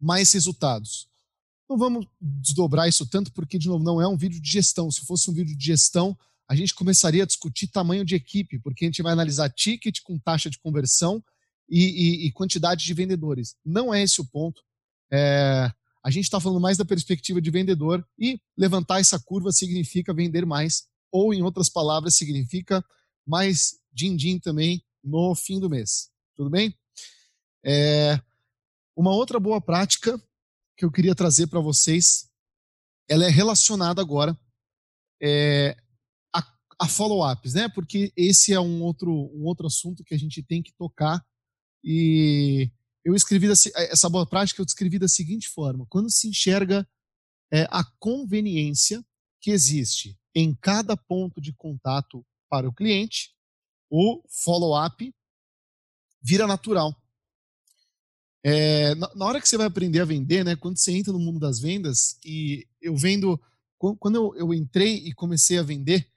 [0.00, 1.08] mais resultados.
[1.68, 4.90] Não vamos desdobrar isso tanto porque, de novo, não é um vídeo de gestão.
[4.90, 8.84] Se fosse um vídeo de gestão, a gente começaria a discutir tamanho de equipe, porque
[8.84, 11.22] a gente vai analisar ticket com taxa de conversão
[11.68, 13.54] e, e, e quantidade de vendedores.
[13.64, 14.62] Não é esse o ponto.
[15.12, 15.70] É,
[16.02, 20.46] a gente está falando mais da perspectiva de vendedor e levantar essa curva significa vender
[20.46, 22.82] mais, ou em outras palavras, significa
[23.26, 26.10] mais din-din também no fim do mês.
[26.34, 26.74] Tudo bem?
[27.62, 28.18] É,
[28.96, 30.18] uma outra boa prática
[30.76, 32.28] que eu queria trazer para vocês,
[33.06, 34.38] ela é relacionada agora
[35.20, 35.76] é,
[36.78, 37.68] a follow-ups, né?
[37.68, 41.24] Porque esse é um outro, um outro assunto que a gente tem que tocar.
[41.82, 42.70] E
[43.04, 46.88] eu escrevi essa boa prática, eu descrevi da seguinte forma: quando se enxerga
[47.50, 49.04] é, a conveniência
[49.40, 53.34] que existe em cada ponto de contato para o cliente,
[53.90, 55.12] o follow-up
[56.22, 56.94] vira natural.
[58.44, 61.18] É, na, na, hora que você vai aprender a vender, né, quando você entra no
[61.18, 63.40] mundo das vendas, e eu vendo,
[63.78, 66.08] quando eu, eu entrei e comecei a vender,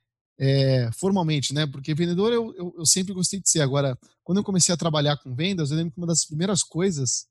[0.41, 1.67] é, formalmente, né?
[1.67, 3.62] Porque vendedor eu, eu, eu, sempre gostei de ser.
[3.62, 7.27] Agora, quando eu comecei a trabalhar com vendas, eu lembro que uma das primeiras coisas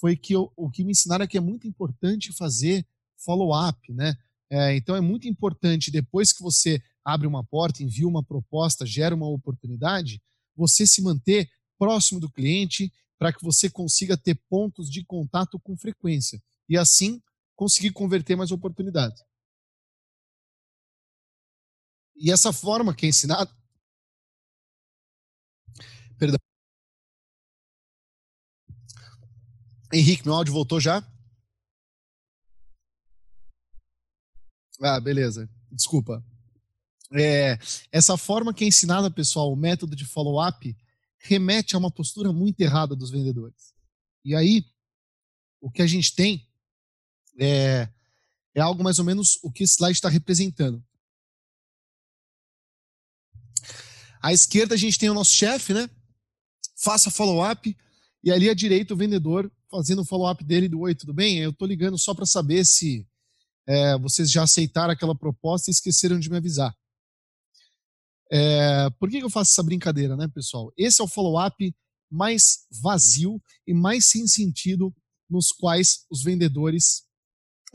[0.00, 2.86] foi que eu, o que me ensinaram é que é muito importante fazer
[3.22, 4.16] follow-up, né?
[4.50, 9.14] É, então é muito importante, depois que você abre uma porta, envia uma proposta, gera
[9.14, 10.22] uma oportunidade,
[10.56, 15.76] você se manter próximo do cliente para que você consiga ter pontos de contato com
[15.76, 17.20] frequência e assim
[17.54, 19.22] conseguir converter mais oportunidades.
[22.16, 23.50] E essa forma que é ensinada.
[26.18, 26.38] Perdão.
[29.92, 31.02] Henrique, meu áudio voltou já?
[34.80, 35.48] Ah, beleza.
[35.70, 36.24] Desculpa.
[37.12, 37.58] É,
[37.92, 40.76] essa forma que é ensinada, pessoal, o método de follow-up,
[41.18, 43.72] remete a uma postura muito errada dos vendedores.
[44.24, 44.64] E aí,
[45.60, 46.46] o que a gente tem
[47.38, 47.88] é,
[48.54, 50.84] é algo mais ou menos o que esse slide está representando.
[54.24, 55.86] À esquerda a gente tem o nosso chefe, né?
[56.76, 57.76] Faça follow-up.
[58.22, 61.40] E ali à direita o vendedor fazendo o follow-up dele do Oi, tudo bem?
[61.40, 63.06] Eu estou ligando só para saber se
[63.66, 66.74] é, vocês já aceitaram aquela proposta e esqueceram de me avisar.
[68.32, 70.72] É, por que, que eu faço essa brincadeira, né, pessoal?
[70.74, 71.76] Esse é o follow-up
[72.10, 74.90] mais vazio e mais sem sentido
[75.28, 77.02] nos quais os vendedores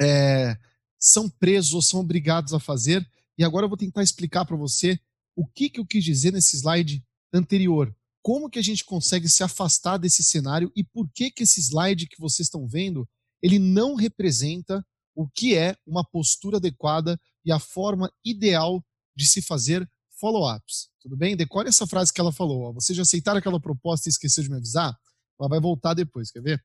[0.01, 0.57] é,
[0.97, 3.07] são presos ou são obrigados a fazer.
[3.37, 4.99] E agora eu vou tentar explicar para você
[5.39, 7.95] o que, que eu quis dizer nesse slide anterior.
[8.21, 12.07] Como que a gente consegue se afastar desse cenário e por que que esse slide
[12.07, 13.07] que vocês estão vendo,
[13.41, 18.83] ele não representa o que é uma postura adequada e a forma ideal
[19.15, 20.89] de se fazer follow-ups.
[20.99, 21.37] Tudo bem?
[21.37, 22.63] Decore essa frase que ela falou.
[22.63, 22.73] Ó.
[22.73, 24.93] Vocês já aceitaram aquela proposta e esqueceu de me avisar?
[25.39, 26.61] Ela vai voltar depois, quer ver?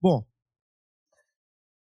[0.00, 0.24] Bom,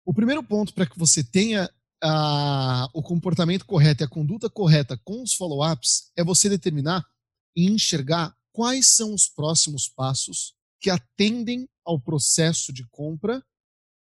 [0.05, 1.71] o primeiro ponto para que você tenha
[2.03, 7.07] a, o comportamento correto e a conduta correta com os follow-ups é você determinar
[7.57, 13.43] e enxergar quais são os próximos passos que atendem ao processo de compra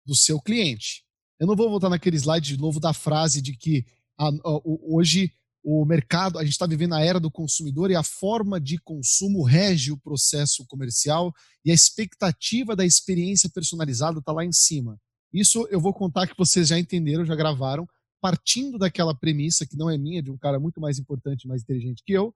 [0.05, 1.05] do seu cliente.
[1.41, 3.87] Eu não vou voltar naquele slide de novo da frase de que
[4.19, 8.03] a, a, hoje o mercado, a gente está vivendo a era do consumidor e a
[8.03, 11.33] forma de consumo rege o processo comercial
[11.65, 14.99] e a expectativa da experiência personalizada está lá em cima.
[15.33, 17.89] Isso eu vou contar que vocês já entenderam, já gravaram,
[18.21, 22.03] partindo daquela premissa que não é minha, de um cara muito mais importante, mais inteligente
[22.05, 22.35] que eu,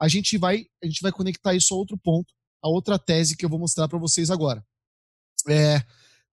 [0.00, 3.44] a gente vai a gente vai conectar isso a outro ponto, a outra tese que
[3.44, 4.64] eu vou mostrar para vocês agora.
[5.48, 5.84] É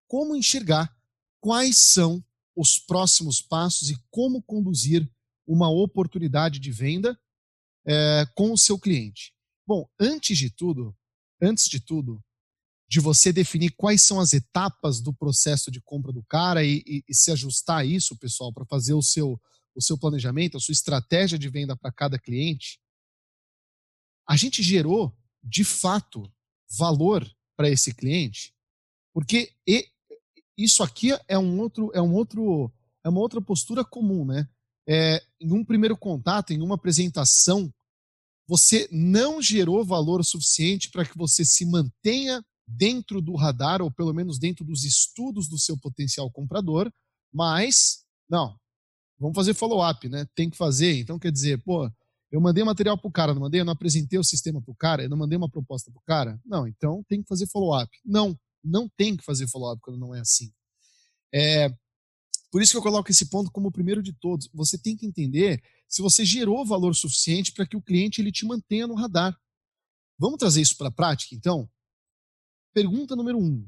[0.08, 0.94] como enxergar
[1.40, 2.24] quais são
[2.56, 5.10] os próximos passos e como conduzir
[5.48, 7.18] uma oportunidade de venda
[7.86, 9.34] é, com o seu cliente.
[9.66, 10.96] Bom, antes de tudo,
[11.42, 12.22] antes de tudo,
[12.92, 17.04] de você definir quais são as etapas do processo de compra do cara e, e,
[17.08, 19.40] e se ajustar a isso, pessoal, para fazer o seu,
[19.74, 22.82] o seu planejamento, a sua estratégia de venda para cada cliente,
[24.28, 26.30] a gente gerou, de fato,
[26.78, 27.26] valor
[27.56, 28.54] para esse cliente,
[29.14, 29.54] porque
[30.58, 32.70] isso aqui é um outro, é um outro,
[33.06, 34.50] é uma outra postura comum, né?
[34.86, 37.74] É, em um primeiro contato, em uma apresentação,
[38.46, 42.44] você não gerou valor suficiente para que você se mantenha
[42.76, 46.92] dentro do radar, ou pelo menos dentro dos estudos do seu potencial comprador,
[47.34, 48.56] mas, não,
[49.20, 50.26] vamos fazer follow-up, né?
[50.36, 51.00] Tem que fazer.
[51.00, 51.90] Então, quer dizer, pô,
[52.32, 54.76] eu mandei material para o cara, não mandei, eu não apresentei o sistema para o
[54.76, 56.40] cara, eu não mandei uma proposta para o cara.
[56.46, 57.92] Não, então tem que fazer follow-up.
[58.06, 60.52] Não, não tem que fazer follow-up quando não é assim.
[61.34, 61.70] É,
[62.52, 64.50] por isso que eu coloco esse ponto como o primeiro de todos.
[64.54, 68.46] Você tem que entender se você gerou valor suficiente para que o cliente ele te
[68.46, 69.38] mantenha no radar.
[70.18, 71.70] Vamos trazer isso para a prática, então?
[72.74, 73.68] Pergunta número um.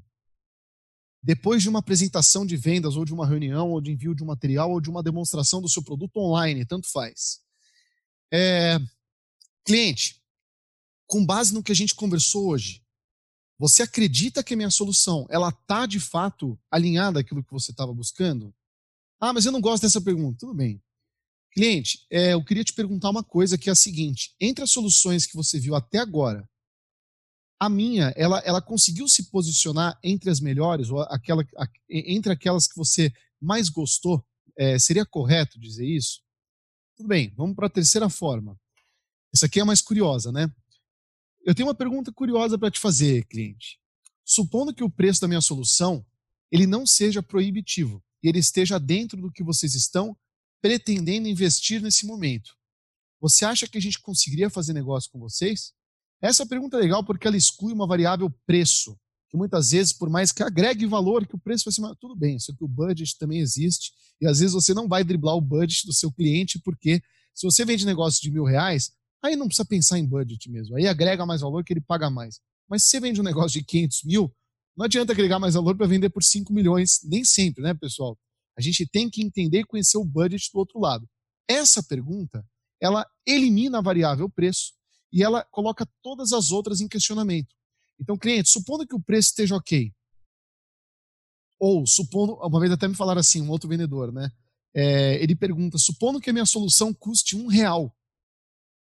[1.22, 4.28] Depois de uma apresentação de vendas, ou de uma reunião, ou de envio de um
[4.28, 7.40] material, ou de uma demonstração do seu produto online, tanto faz.
[8.32, 8.78] É,
[9.66, 10.22] cliente,
[11.08, 12.84] com base no que a gente conversou hoje,
[13.58, 17.94] você acredita que a minha solução ela está de fato alinhada àquilo que você estava
[17.94, 18.54] buscando?
[19.20, 20.40] Ah, mas eu não gosto dessa pergunta.
[20.40, 20.82] Tudo bem.
[21.52, 25.26] Cliente, é, eu queria te perguntar uma coisa que é a seguinte: entre as soluções
[25.26, 26.50] que você viu até agora,
[27.60, 32.68] a minha, ela, ela conseguiu se posicionar entre as melhores, ou aquela, a, entre aquelas
[32.68, 33.12] que você
[33.42, 34.26] mais gostou?
[34.58, 36.22] É, seria correto dizer isso?
[36.96, 38.60] Tudo bem, vamos para a terceira forma.
[39.34, 40.52] Essa aqui é mais curiosa, né?
[41.46, 43.80] Eu tenho uma pergunta curiosa para te fazer, cliente.
[44.24, 46.06] Supondo que o preço da minha solução
[46.52, 50.16] ele não seja proibitivo e ele esteja dentro do que vocês estão
[50.62, 52.56] pretendendo investir nesse momento,
[53.20, 55.74] você acha que a gente conseguiria fazer negócio com vocês?
[56.24, 58.98] Essa pergunta é legal porque ela exclui uma variável preço,
[59.30, 62.40] que muitas vezes, por mais que agregue valor, que o preço vai ser tudo bem,
[62.40, 65.86] só que o budget também existe, e às vezes você não vai driblar o budget
[65.86, 67.02] do seu cliente, porque
[67.34, 70.76] se você vende negócio de mil reais, Aí não precisa pensar em budget mesmo.
[70.76, 72.42] Aí agrega mais valor que ele paga mais.
[72.70, 74.36] Mas se você vende um negócio de 500 mil,
[74.76, 78.20] não adianta agregar mais valor para vender por 5 milhões, nem sempre, né, pessoal?
[78.58, 81.08] A gente tem que entender e conhecer o budget do outro lado.
[81.48, 82.46] Essa pergunta,
[82.82, 84.74] ela elimina a variável preço
[85.14, 87.56] e ela coloca todas as outras em questionamento.
[88.00, 89.94] Então, cliente, supondo que o preço esteja ok,
[91.60, 94.30] ou supondo, uma vez até me falaram assim, um outro vendedor, né?
[94.76, 97.96] É, ele pergunta: supondo que a minha solução custe um real,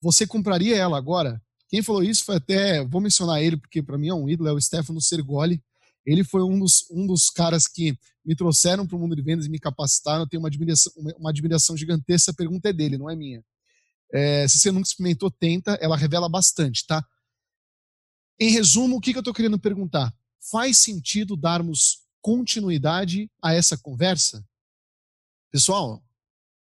[0.02, 1.40] você compraria ela agora?
[1.68, 4.52] Quem falou isso foi até, vou mencionar ele porque para mim é um ídolo, é
[4.52, 5.62] o Stefano Sergoli.
[6.04, 9.46] Ele foi um dos, um dos caras que me trouxeram para o mundo de vendas
[9.46, 10.22] e me capacitaram.
[10.22, 12.30] Eu tenho uma admiração, uma admiração gigantesca.
[12.30, 13.42] A pergunta é dele, não é minha.
[14.12, 15.78] É, se você nunca experimentou, tenta.
[15.80, 17.04] Ela revela bastante, tá?
[18.38, 20.14] Em resumo, o que, que eu estou querendo perguntar?
[20.50, 24.46] Faz sentido darmos continuidade a essa conversa?
[25.50, 26.04] Pessoal,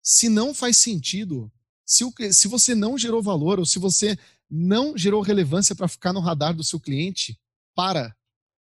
[0.03, 1.51] se não faz sentido,
[1.85, 4.17] se, o, se você não gerou valor ou se você
[4.49, 7.39] não gerou relevância para ficar no radar do seu cliente,
[7.75, 8.15] para.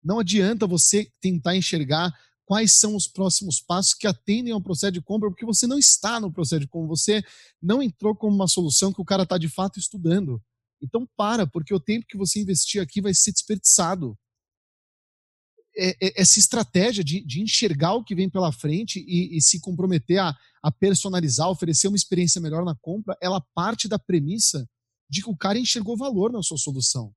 [0.03, 2.11] Não adianta você tentar enxergar
[2.45, 6.19] quais são os próximos passos que atendem ao processo de compra, porque você não está
[6.19, 7.23] no processo de compra, você
[7.61, 10.41] não entrou como uma solução que o cara está de fato estudando.
[10.81, 14.17] Então para, porque o tempo que você investir aqui vai ser desperdiçado.
[15.77, 19.59] É, é, essa estratégia de, de, enxergar o que vem pela frente e, e se
[19.59, 24.65] comprometer a, a, personalizar, oferecer uma experiência melhor na compra, ela parte da premissa
[25.09, 27.13] de que o cara enxergou valor na sua solução.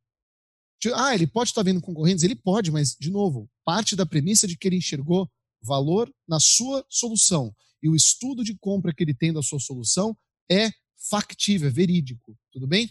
[0.94, 2.22] Ah, ele pode estar vendo concorrentes?
[2.22, 5.28] Ele pode, mas, de novo, parte da premissa de que ele enxergou
[5.62, 7.54] valor na sua solução.
[7.82, 10.16] E o estudo de compra que ele tem da sua solução
[10.50, 10.70] é
[11.10, 12.37] factível, é verídico.
[12.52, 12.88] Tudo bem?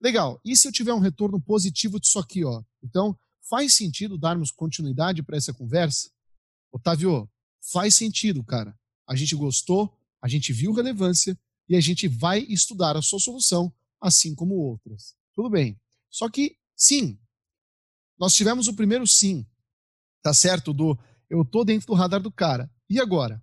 [0.00, 0.40] Legal.
[0.44, 2.62] E se eu tiver um retorno positivo disso aqui, ó?
[2.82, 3.18] Então,
[3.48, 6.10] Faz sentido darmos continuidade para essa conversa?
[6.72, 7.30] Otávio,
[7.72, 8.76] faz sentido, cara.
[9.08, 13.72] A gente gostou, a gente viu relevância e a gente vai estudar a sua solução,
[14.00, 15.14] assim como outras.
[15.32, 15.80] Tudo bem.
[16.10, 17.18] Só que, sim,
[18.18, 19.46] nós tivemos o primeiro sim,
[20.22, 20.72] tá certo?
[20.72, 20.98] Do
[21.28, 22.70] eu tô dentro do radar do cara.
[22.88, 23.42] E agora?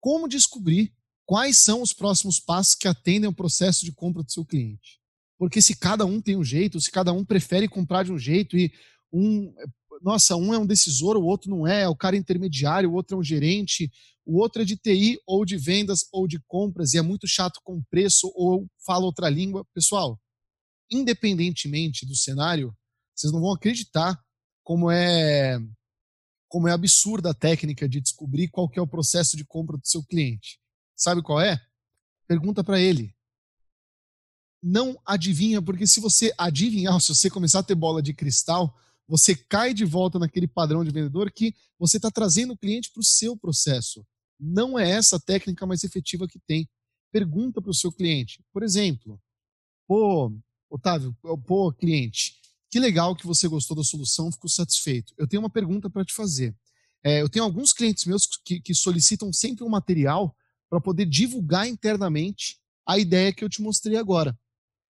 [0.00, 0.92] Como descobrir
[1.26, 5.00] quais são os próximos passos que atendem ao processo de compra do seu cliente?
[5.38, 8.56] Porque se cada um tem um jeito, se cada um prefere comprar de um jeito
[8.56, 8.72] e
[9.12, 9.52] um,
[10.00, 13.16] nossa, um é um decisor, o outro não é, é o cara intermediário, o outro
[13.16, 13.90] é um gerente,
[14.24, 17.60] o outro é de TI ou de vendas ou de compras e é muito chato
[17.62, 19.66] com preço ou fala outra língua.
[19.74, 20.18] Pessoal,
[20.92, 22.76] independentemente do cenário,
[23.14, 24.20] vocês não vão acreditar
[24.62, 25.58] como é
[26.48, 29.86] como é absurda a técnica de descobrir qual que é o processo de compra do
[29.86, 30.60] seu cliente.
[30.94, 31.58] Sabe qual é?
[32.26, 33.16] Pergunta para ele.
[34.62, 38.78] Não adivinha, porque se você adivinhar, se você começar a ter bola de cristal,
[39.08, 43.00] você cai de volta naquele padrão de vendedor que você está trazendo o cliente para
[43.00, 44.06] o seu processo.
[44.38, 46.68] Não é essa a técnica mais efetiva que tem.
[47.10, 48.44] Pergunta para o seu cliente.
[48.52, 49.18] Por exemplo,
[49.86, 50.30] pô,
[50.72, 51.14] Otávio,
[51.46, 55.12] pô, cliente, que legal que você gostou da solução, ficou satisfeito.
[55.18, 56.56] Eu tenho uma pergunta para te fazer.
[57.04, 60.34] É, eu tenho alguns clientes meus que, que solicitam sempre um material
[60.70, 64.34] para poder divulgar internamente a ideia que eu te mostrei agora.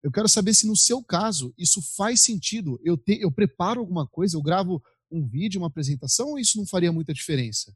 [0.02, 2.80] Eu quero saber se no seu caso isso faz sentido.
[2.82, 6.66] Eu, te, eu preparo alguma coisa, eu gravo um vídeo, uma apresentação, ou isso não
[6.66, 7.72] faria muita diferença?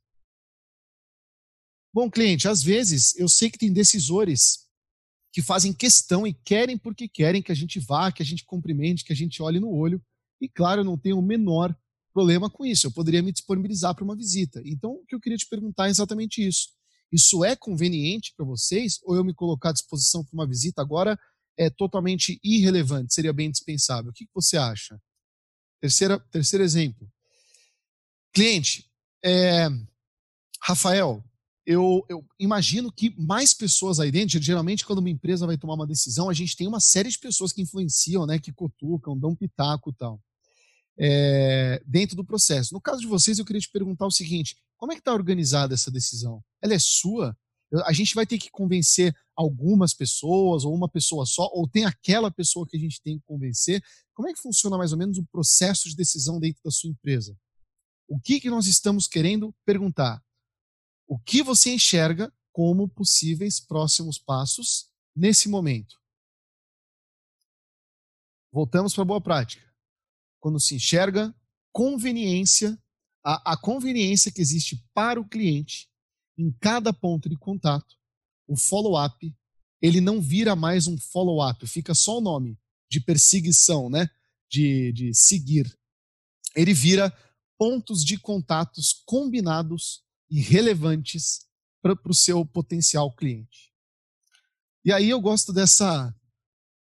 [1.94, 4.66] Bom, cliente, às vezes eu sei que tem decisores
[5.32, 9.04] que fazem questão e querem porque querem que a gente vá, que a gente cumprimente,
[9.04, 10.00] que a gente olhe no olho.
[10.40, 11.74] E claro, eu não tenho o menor
[12.12, 12.86] problema com isso.
[12.86, 14.60] Eu poderia me disponibilizar para uma visita.
[14.64, 16.68] Então, o que eu queria te perguntar é exatamente isso.
[17.10, 21.18] Isso é conveniente para vocês ou eu me colocar à disposição para uma visita agora
[21.56, 24.10] é totalmente irrelevante, seria bem dispensável?
[24.10, 25.00] O que você acha?
[25.80, 27.10] Terceira, terceiro exemplo.
[28.32, 28.90] Cliente,
[29.22, 29.68] é,
[30.62, 31.22] Rafael,
[31.64, 35.86] eu, eu, imagino que mais pessoas aí dentro, geralmente quando uma empresa vai tomar uma
[35.86, 39.90] decisão, a gente tem uma série de pessoas que influenciam, né, que cutucam, dão pitaco
[39.90, 40.20] e tal,
[40.98, 42.74] é, dentro do processo.
[42.74, 45.74] No caso de vocês, eu queria te perguntar o seguinte, como é que está organizada
[45.74, 46.42] essa decisão?
[46.60, 47.36] Ela é sua?
[47.84, 52.30] A gente vai ter que convencer algumas pessoas, ou uma pessoa só, ou tem aquela
[52.30, 53.82] pessoa que a gente tem que convencer?
[54.12, 57.34] Como é que funciona mais ou menos o processo de decisão dentro da sua empresa?
[58.08, 60.20] O que, que nós estamos querendo perguntar?
[61.12, 66.00] O que você enxerga como possíveis próximos passos nesse momento.
[68.50, 69.62] Voltamos para a boa prática.
[70.40, 71.34] Quando se enxerga
[71.70, 72.82] conveniência,
[73.22, 75.86] a, a conveniência que existe para o cliente
[76.38, 77.94] em cada ponto de contato,
[78.48, 79.36] o follow-up,
[79.82, 82.58] ele não vira mais um follow-up, fica só o nome
[82.90, 84.08] de perseguição, né?
[84.50, 85.78] De, de seguir.
[86.56, 87.14] Ele vira
[87.58, 90.02] pontos de contatos combinados
[90.32, 91.46] e relevantes
[91.82, 93.70] para o seu potencial cliente.
[94.82, 96.14] E aí eu gosto dessa.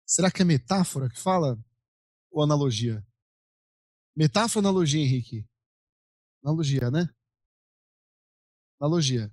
[0.04, 1.58] Será que é metáfora que fala?
[2.30, 3.02] Ou analogia?
[4.14, 5.48] Metáfora ou analogia, Henrique?
[6.44, 7.08] Analogia, né?
[8.78, 9.32] Analogia.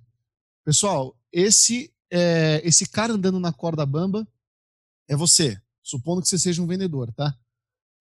[0.64, 4.26] Pessoal, esse é, esse cara andando na corda bamba
[5.06, 7.38] é você, supondo que você seja um vendedor, tá?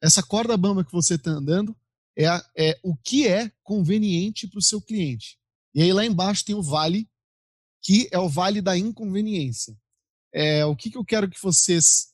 [0.02, 1.76] Essa corda bamba que você está andando
[2.16, 5.38] é, a, é o que é conveniente para o seu cliente.
[5.74, 7.10] E aí lá embaixo tem o vale,
[7.82, 9.78] que é o vale da inconveniência.
[10.34, 12.14] É, o que, que eu quero que vocês.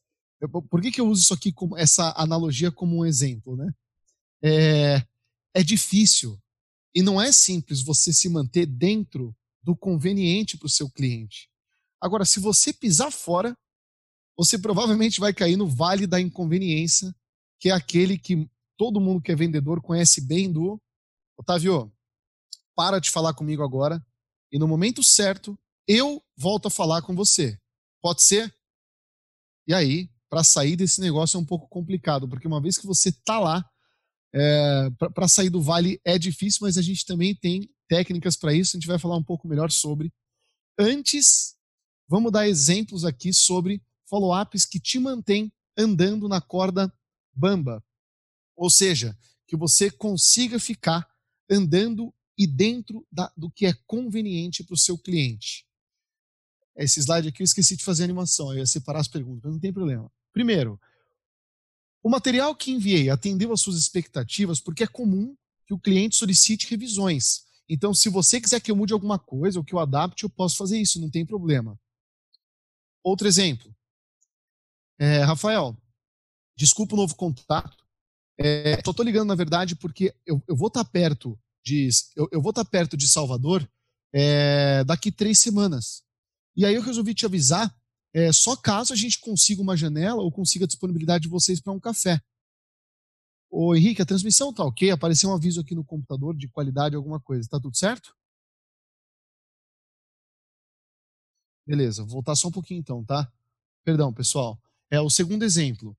[0.69, 3.73] Por que, que eu uso isso aqui como essa analogia como um exemplo, né?
[4.43, 5.05] É,
[5.53, 6.37] é difícil
[6.93, 11.49] e não é simples você se manter dentro do conveniente para o seu cliente.
[11.99, 13.57] Agora, se você pisar fora,
[14.37, 17.15] você provavelmente vai cair no vale da inconveniência,
[17.59, 20.81] que é aquele que todo mundo que é vendedor conhece bem do
[21.37, 21.91] Otávio,
[22.75, 24.03] para de falar comigo agora
[24.51, 25.57] e no momento certo
[25.87, 27.59] eu volto a falar com você.
[28.01, 28.53] Pode ser?
[29.67, 33.11] E aí, para sair desse negócio é um pouco complicado, porque uma vez que você
[33.11, 33.63] tá lá,
[34.33, 38.75] é, para sair do vale é difícil, mas a gente também tem técnicas para isso,
[38.75, 40.11] a gente vai falar um pouco melhor sobre.
[40.77, 41.55] Antes,
[42.07, 46.91] vamos dar exemplos aqui sobre follow-ups que te mantêm andando na corda
[47.33, 47.83] bamba.
[48.55, 49.17] Ou seja,
[49.47, 51.07] que você consiga ficar
[51.49, 55.65] andando e dentro da, do que é conveniente para o seu cliente.
[56.75, 59.59] Esse slide aqui eu esqueci de fazer animação, eu ia separar as perguntas, mas não
[59.59, 60.11] tem problema.
[60.31, 60.79] Primeiro,
[62.01, 66.69] o material que enviei atendeu às suas expectativas porque é comum que o cliente solicite
[66.69, 67.45] revisões.
[67.69, 70.57] Então, se você quiser que eu mude alguma coisa ou que eu adapte, eu posso
[70.57, 71.79] fazer isso, não tem problema.
[73.03, 73.73] Outro exemplo.
[74.99, 75.77] É, Rafael,
[76.55, 77.77] desculpa o novo contato.
[78.37, 82.41] É, só estou ligando, na verdade, porque eu, eu vou estar perto diz: eu, eu
[82.41, 83.67] vou estar perto de Salvador
[84.13, 86.03] é, daqui três semanas.
[86.55, 87.75] E aí eu resolvi te avisar,
[88.13, 91.73] é, só caso a gente consiga uma janela ou consiga a disponibilidade de vocês para
[91.73, 92.21] um café.
[93.49, 94.91] Ô Henrique, a transmissão tá ok?
[94.91, 97.47] Apareceu um aviso aqui no computador de qualidade, alguma coisa.
[97.49, 98.15] Tá tudo certo?
[101.65, 103.31] Beleza, vou voltar só um pouquinho então, tá?
[103.83, 104.61] Perdão, pessoal.
[104.91, 105.97] É o segundo exemplo.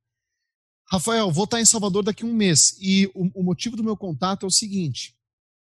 [0.87, 2.77] Rafael, vou estar em Salvador daqui a um mês.
[2.81, 5.17] E o, o motivo do meu contato é o seguinte: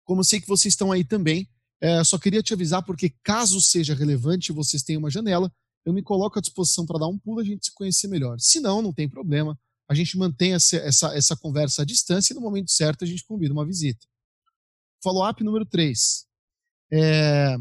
[0.09, 1.47] como sei que vocês estão aí também,
[1.81, 5.49] É, só queria te avisar porque caso seja relevante vocês tenham uma janela,
[5.85, 8.37] eu me coloco à disposição para dar um pulo e a gente se conhecer melhor.
[8.41, 9.57] Se não, não tem problema.
[9.89, 13.25] A gente mantém essa, essa, essa conversa à distância e no momento certo a gente
[13.25, 14.05] combina uma visita.
[15.05, 16.27] Follow-up número 3.
[16.93, 17.55] É,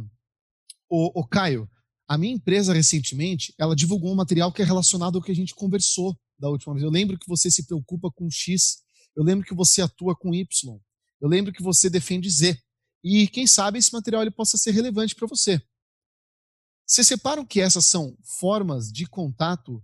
[0.89, 1.69] o, o Caio,
[2.07, 5.53] a minha empresa recentemente, ela divulgou um material que é relacionado ao que a gente
[5.53, 6.83] conversou da última vez.
[6.83, 8.77] Eu lembro que você se preocupa com X,
[9.15, 10.79] eu lembro que você atua com Y,
[11.19, 12.59] eu lembro que você defende Z.
[13.03, 15.61] E quem sabe esse material ele possa ser relevante para você.
[16.85, 19.83] Vocês separam que essas são formas de contato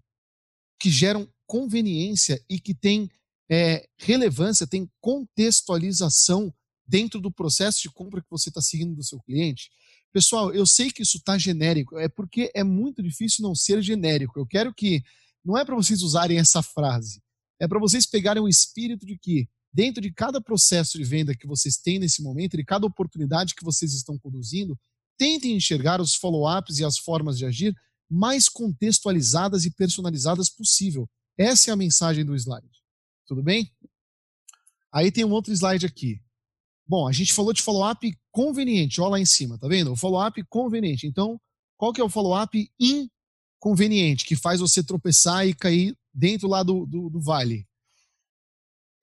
[0.79, 3.09] que geram conveniência e que têm
[3.49, 6.53] é, relevância, têm contextualização
[6.85, 9.69] dentro do processo de compra que você está seguindo do seu cliente?
[10.11, 14.39] Pessoal, eu sei que isso está genérico, é porque é muito difícil não ser genérico.
[14.39, 15.03] Eu quero que,
[15.43, 17.21] não é para vocês usarem essa frase,
[17.59, 21.47] é para vocês pegarem o espírito de que, dentro de cada processo de venda que
[21.47, 24.77] vocês têm nesse momento, de cada oportunidade que vocês estão conduzindo,
[25.17, 27.75] tentem enxergar os follow-ups e as formas de agir
[28.09, 31.09] mais contextualizadas e personalizadas possível.
[31.37, 32.67] Essa é a mensagem do slide.
[33.25, 33.71] Tudo bem?
[34.91, 36.21] Aí tem um outro slide aqui.
[36.85, 39.91] Bom, a gente falou de follow-up conveniente, olha lá em cima, tá vendo?
[39.91, 41.07] O follow-up conveniente.
[41.07, 41.39] Então,
[41.77, 46.85] qual que é o follow-up inconveniente, que faz você tropeçar e cair dentro lá do,
[46.85, 47.67] do, do vale?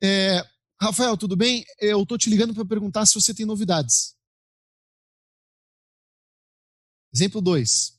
[0.03, 0.47] É,
[0.83, 1.63] Rafael, tudo bem?
[1.79, 4.17] Eu tô te ligando para perguntar se você tem novidades.
[7.13, 7.99] Exemplo 2.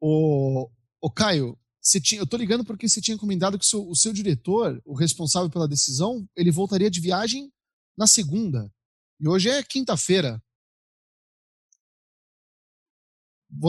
[0.00, 0.70] O,
[1.02, 1.58] o Caio,
[2.02, 4.94] tinha, eu tô ligando porque você tinha comentado que o seu, o seu diretor, o
[4.94, 7.52] responsável pela decisão, ele voltaria de viagem
[7.96, 8.72] na segunda.
[9.20, 10.42] E hoje é quinta-feira.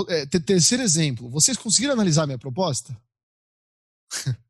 [0.07, 1.30] É, terceiro exemplo.
[1.30, 2.97] Vocês conseguiram analisar minha proposta?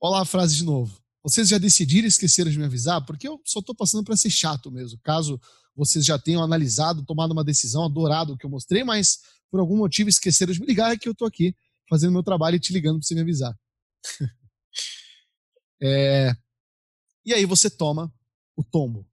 [0.00, 0.98] Olha lá a frase de novo.
[1.22, 3.04] Vocês já decidiram esqueceram de me avisar?
[3.04, 4.98] Porque eu só estou passando para ser chato mesmo.
[5.02, 5.40] Caso
[5.74, 9.76] vocês já tenham analisado, tomado uma decisão, adorado o que eu mostrei, mas por algum
[9.76, 11.54] motivo esqueceram de me ligar, é que eu estou aqui
[11.88, 13.56] fazendo meu trabalho e te ligando para você me avisar.
[15.82, 16.34] é...
[17.24, 18.12] E aí você toma
[18.56, 19.06] o tombo.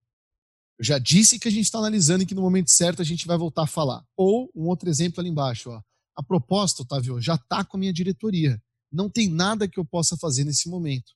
[0.78, 3.28] Eu já disse que a gente está analisando e que no momento certo a gente
[3.28, 4.03] vai voltar a falar.
[4.16, 5.82] Ou um outro exemplo ali embaixo, ó.
[6.16, 8.62] A proposta, Otávio, já está com a minha diretoria.
[8.91, 11.14] Não tem nada que eu possa fazer nesse momento.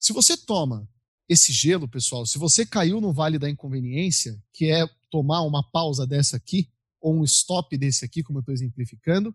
[0.00, 0.88] Se você toma
[1.28, 6.06] esse gelo, pessoal, se você caiu no vale da inconveniência, que é tomar uma pausa
[6.06, 6.68] dessa aqui,
[7.00, 9.34] ou um stop desse aqui, como eu estou exemplificando,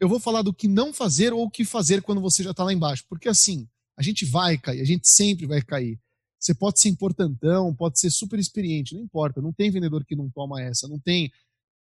[0.00, 2.64] eu vou falar do que não fazer ou o que fazer quando você já está
[2.64, 3.04] lá embaixo.
[3.08, 3.68] Porque assim,
[3.98, 6.00] a gente vai cair, a gente sempre vai cair.
[6.38, 9.42] Você pode ser importantão, pode ser super experiente, não importa.
[9.42, 10.88] Não tem vendedor que não toma essa.
[10.88, 11.30] Não tem.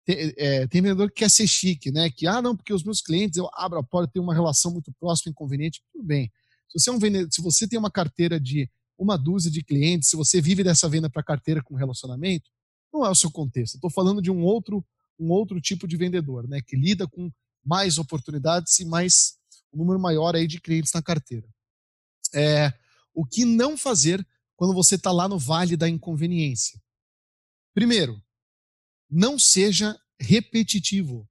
[0.06, 2.10] Tem, é, tem vendedor que quer ser chique, né?
[2.10, 4.92] Que, ah, não, porque os meus clientes, eu abro a porta, tenho uma relação muito
[5.00, 5.82] próxima, inconveniente.
[5.94, 6.30] Tudo bem.
[6.70, 10.10] Se você, é um vendedor, se você tem uma carteira de uma dúzia de clientes,
[10.10, 12.50] se você vive dessa venda para carteira com relacionamento,
[12.94, 13.76] não é o seu contexto.
[13.76, 14.86] Estou falando de um outro,
[15.18, 16.62] um outro tipo de vendedor, né?
[16.62, 17.32] Que lida com
[17.64, 19.38] mais oportunidades e mais
[19.74, 21.48] um número maior aí de clientes na carteira.
[22.34, 22.74] É,
[23.14, 26.82] o que não fazer quando você está lá no vale da inconveniência?
[27.74, 28.22] Primeiro,
[29.10, 31.28] não seja repetitivo.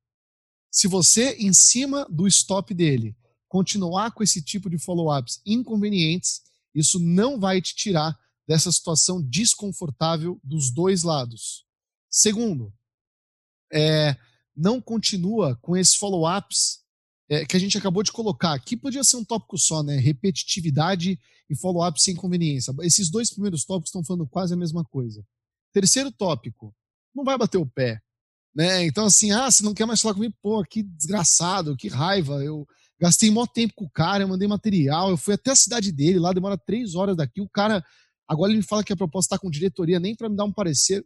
[0.70, 3.16] Se você, em cima do stop dele,
[3.48, 6.42] continuar com esse tipo de follow-ups inconvenientes,
[6.74, 11.66] isso não vai te tirar dessa situação desconfortável dos dois lados.
[12.10, 12.72] Segundo,
[13.72, 14.16] é,
[14.56, 16.80] não continua com esses follow-ups
[17.28, 18.54] é, que a gente acabou de colocar.
[18.54, 19.96] Aqui podia ser um tópico só, né?
[19.96, 21.18] Repetitividade
[21.48, 22.74] e follow-up sem conveniência.
[22.80, 25.24] Esses dois primeiros tópicos estão falando quase a mesma coisa.
[25.72, 26.74] Terceiro tópico,
[27.14, 28.00] não vai bater o pé.
[28.54, 28.86] Né?
[28.86, 30.34] Então, assim, ah, você não quer mais falar comigo?
[30.42, 32.42] Pô, que desgraçado, que raiva.
[32.42, 32.66] Eu
[33.00, 36.18] gastei mó tempo com o cara, eu mandei material, eu fui até a cidade dele,
[36.18, 37.40] lá demora três horas daqui.
[37.40, 37.84] O cara,
[38.26, 40.52] agora ele me fala que a proposta está com diretoria, nem para me dar um
[40.52, 41.04] parecer.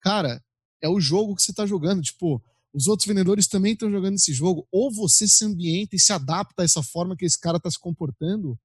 [0.00, 0.42] Cara,
[0.82, 2.02] é o jogo que você está jogando.
[2.02, 4.66] Tipo, os outros vendedores também estão jogando esse jogo.
[4.72, 7.78] Ou você se ambienta e se adapta a essa forma que esse cara está se
[7.78, 8.58] comportando,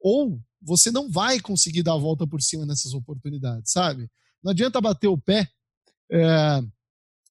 [0.00, 4.10] ou você não vai conseguir dar a volta por cima nessas oportunidades, sabe?
[4.42, 5.48] Não adianta bater o pé.
[6.10, 6.62] É,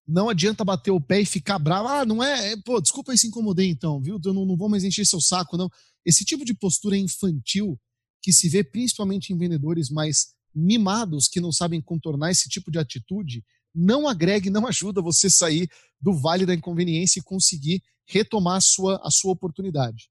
[0.07, 1.87] não adianta bater o pé e ficar bravo.
[1.87, 2.53] Ah, não é.
[2.53, 4.19] é pô, desculpa aí se incomodei então, viu?
[4.23, 5.69] Eu não, não vou mais encher seu saco, não.
[6.05, 7.79] Esse tipo de postura infantil
[8.21, 12.79] que se vê principalmente em vendedores mais mimados que não sabem contornar esse tipo de
[12.79, 13.43] atitude
[13.73, 15.67] não agrega e não ajuda você sair
[15.99, 20.09] do vale da inconveniência e conseguir retomar a sua, a sua oportunidade.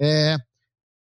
[0.00, 0.36] É,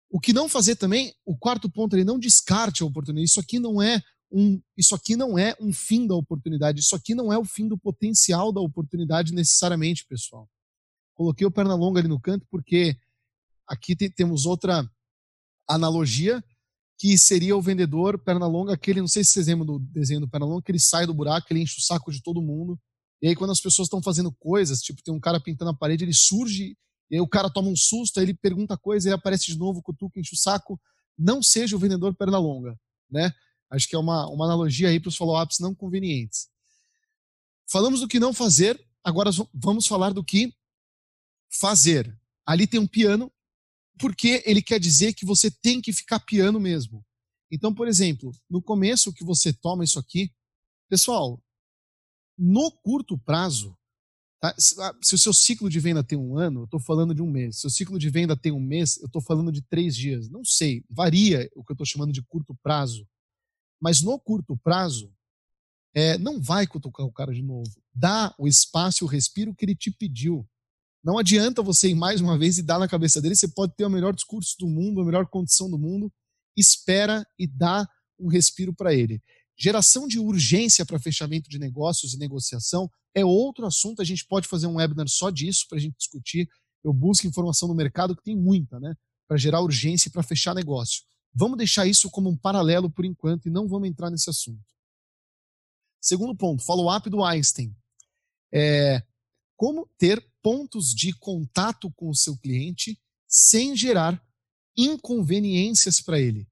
[0.09, 3.29] o que não fazer também, o quarto ponto, ele não descarte a oportunidade.
[3.29, 4.01] Isso aqui não é
[4.37, 7.69] um, isso aqui não é um fim da oportunidade, isso aqui não é o fim
[7.69, 10.49] do potencial da oportunidade necessariamente, pessoal.
[11.13, 12.97] Coloquei o perna longa ali no canto porque
[13.65, 14.85] aqui tem, temos outra
[15.65, 16.43] analogia
[16.97, 20.29] que seria o vendedor perna longa, aquele, não sei se vocês lembram do desenho do
[20.29, 22.77] perna longa, que ele sai do buraco, ele enche o saco de todo mundo.
[23.21, 26.03] E aí, quando as pessoas estão fazendo coisas, tipo, tem um cara pintando a parede,
[26.03, 26.77] ele surge,
[27.09, 29.81] e aí o cara toma um susto, aí ele pergunta coisa, ele aparece de novo,
[29.81, 30.79] cutuca, enche o saco.
[31.17, 32.77] Não seja o vendedor perna longa,
[33.09, 33.33] né?
[33.75, 36.47] Acho que é uma, uma analogia aí para os follow-ups não convenientes.
[37.67, 40.55] Falamos do que não fazer, agora vamos falar do que
[41.49, 42.17] fazer.
[42.45, 43.31] Ali tem um piano,
[43.99, 47.05] porque ele quer dizer que você tem que ficar piano mesmo.
[47.51, 50.31] Então, por exemplo, no começo que você toma isso aqui,
[50.89, 51.41] pessoal,
[52.37, 53.77] no curto prazo,
[54.39, 54.55] tá?
[54.79, 57.29] Ah, se o seu ciclo de venda tem um ano, eu estou falando de um
[57.29, 57.59] mês.
[57.59, 60.29] Se o ciclo de venda tem um mês, eu estou falando de três dias.
[60.29, 63.07] Não sei, varia o que eu estou chamando de curto prazo.
[63.81, 65.11] Mas no curto prazo,
[65.93, 67.71] é, não vai cutucar o cara de novo.
[67.93, 70.47] Dá o espaço e o respiro que ele te pediu.
[71.01, 73.35] Não adianta você ir mais uma vez e dar na cabeça dele.
[73.35, 76.11] Você pode ter o melhor discurso do mundo, a melhor condição do mundo.
[76.57, 77.87] Espera e dá
[78.19, 79.21] um respiro para ele.
[79.57, 84.01] Geração de urgência para fechamento de negócios e negociação é outro assunto.
[84.01, 86.49] A gente pode fazer um webinar só disso para a gente discutir.
[86.83, 88.95] Eu busco informação no mercado, que tem muita, né?
[89.27, 91.03] Para gerar urgência e para fechar negócio.
[91.35, 94.63] Vamos deixar isso como um paralelo por enquanto e não vamos entrar nesse assunto.
[96.01, 97.75] Segundo ponto, follow-up do Einstein.
[98.53, 99.03] É,
[99.57, 104.23] como ter pontos de contato com o seu cliente sem gerar
[104.77, 106.47] inconveniências para ele.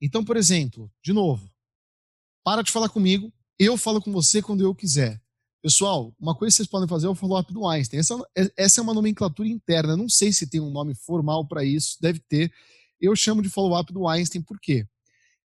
[0.00, 1.50] Então, por exemplo, de novo,
[2.44, 5.20] para de falar comigo, eu falo com você quando eu quiser.
[5.60, 7.98] Pessoal, uma coisa que vocês podem fazer é o follow-up do Einstein.
[7.98, 8.14] Essa,
[8.56, 12.20] essa é uma nomenclatura interna, não sei se tem um nome formal para isso, deve
[12.20, 12.52] ter.
[13.00, 14.86] Eu chamo de follow-up do Einstein, por quê?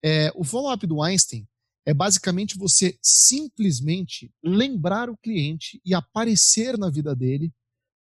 [0.03, 1.47] É, o follow-up do Einstein
[1.85, 7.51] é basicamente você simplesmente lembrar o cliente e aparecer na vida dele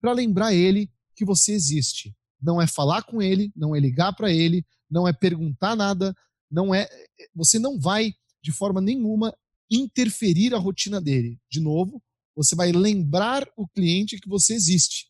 [0.01, 2.15] para lembrar ele que você existe.
[2.41, 6.15] Não é falar com ele, não é ligar para ele, não é perguntar nada,
[6.49, 6.87] não é
[7.35, 9.35] você não vai de forma nenhuma
[9.69, 11.39] interferir a rotina dele.
[11.49, 12.01] De novo,
[12.35, 15.09] você vai lembrar o cliente que você existe.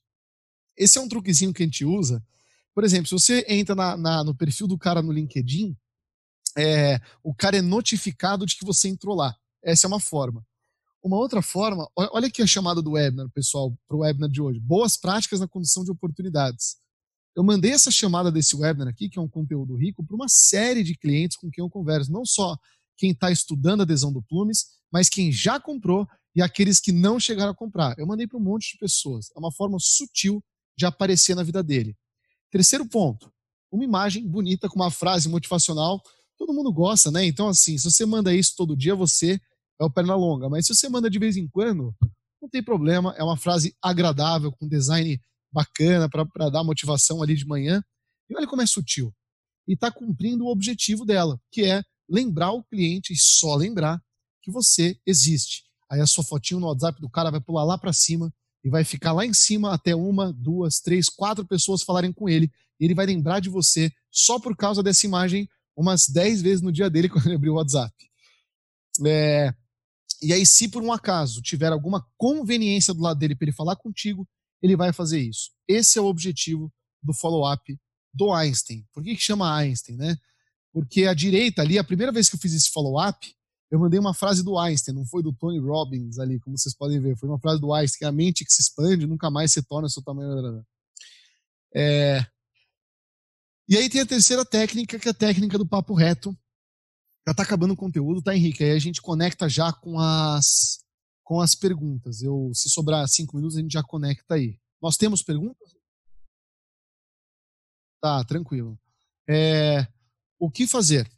[0.76, 2.24] Esse é um truquezinho que a gente usa.
[2.78, 5.76] Por exemplo, se você entra na, na, no perfil do cara no LinkedIn,
[6.56, 9.36] é, o cara é notificado de que você entrou lá.
[9.64, 10.46] Essa é uma forma.
[11.02, 14.60] Uma outra forma, olha aqui a chamada do webinar, pessoal, para o webinar de hoje.
[14.60, 16.76] Boas práticas na condução de oportunidades.
[17.36, 20.84] Eu mandei essa chamada desse webinar aqui, que é um conteúdo rico, para uma série
[20.84, 22.12] de clientes com quem eu converso.
[22.12, 22.56] Não só
[22.96, 27.54] quem está estudando adesão do Plumes, mas quem já comprou e aqueles que não chegaram
[27.54, 27.98] a comprar.
[27.98, 29.32] Eu mandei para um monte de pessoas.
[29.36, 30.44] É uma forma sutil
[30.78, 31.98] de aparecer na vida dele.
[32.52, 33.32] Terceiro ponto,
[33.72, 36.02] uma imagem bonita com uma frase motivacional
[36.38, 37.26] todo mundo gosta, né?
[37.26, 39.42] Então, assim, se você manda isso todo dia, você
[39.80, 40.48] é o perna longa.
[40.48, 41.94] Mas se você manda de vez em quando,
[42.42, 43.14] não tem problema.
[43.18, 45.20] É uma frase agradável, com design
[45.52, 47.84] bacana para dar motivação ali de manhã.
[48.30, 49.14] E olha como é sutil.
[49.68, 54.02] E está cumprindo o objetivo dela, que é lembrar o cliente e só lembrar
[54.42, 55.66] que você existe.
[55.90, 58.34] Aí a sua fotinho no WhatsApp do cara vai pular lá para cima
[58.68, 62.52] e vai ficar lá em cima até uma, duas, três, quatro pessoas falarem com ele.
[62.78, 66.70] E ele vai lembrar de você só por causa dessa imagem umas 10 vezes no
[66.70, 67.96] dia dele quando ele abriu o WhatsApp.
[69.06, 69.54] É,
[70.22, 73.78] e aí, se por um acaso tiver alguma conveniência do lado dele para ele falar
[73.78, 74.28] contigo,
[74.62, 75.52] ele vai fazer isso.
[75.66, 76.70] Esse é o objetivo
[77.02, 77.80] do follow-up
[78.14, 78.86] do Einstein.
[78.92, 80.18] Por que, que chama Einstein, né?
[80.74, 83.34] Porque a direita ali, a primeira vez que eu fiz esse follow-up,
[83.70, 87.00] eu mandei uma frase do Einstein, não foi do Tony Robbins ali, como vocês podem
[87.00, 87.18] ver.
[87.18, 90.02] Foi uma frase do Einstein, a mente que se expande nunca mais se torna seu
[90.02, 90.66] tamanho.
[91.76, 92.26] É,
[93.70, 96.32] e aí tem a terceira técnica, que é a técnica do papo reto.
[97.28, 98.64] Já está acabando o conteúdo, tá, Henrique?
[98.64, 100.80] Aí a gente conecta já com as,
[101.22, 102.22] com as perguntas.
[102.22, 104.58] Eu, se sobrar cinco minutos, a gente já conecta aí.
[104.82, 105.76] Nós temos perguntas?
[108.02, 108.80] Tá, tranquilo.
[109.30, 109.86] É,
[110.40, 111.12] o que fazer?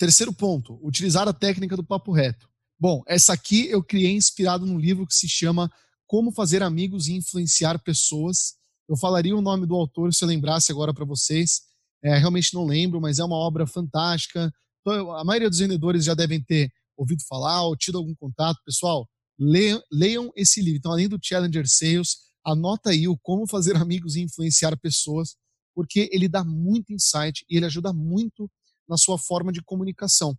[0.00, 2.48] Terceiro ponto, utilizar a técnica do papo reto.
[2.78, 5.70] Bom, essa aqui eu criei inspirado num livro que se chama
[6.06, 8.54] Como Fazer Amigos e Influenciar Pessoas,
[8.88, 11.60] eu falaria o nome do autor se eu lembrasse agora para vocês.
[12.02, 14.50] É, realmente não lembro, mas é uma obra fantástica.
[14.80, 18.58] Então, a maioria dos vendedores já devem ter ouvido falar ou tido algum contato.
[18.64, 19.06] Pessoal,
[19.38, 20.78] leiam, leiam esse livro.
[20.78, 25.36] Então, além do Challenger Sales, anota aí o Como Fazer Amigos e Influenciar Pessoas,
[25.74, 28.50] porque ele dá muito insight e ele ajuda muito
[28.90, 30.38] na sua forma de comunicação.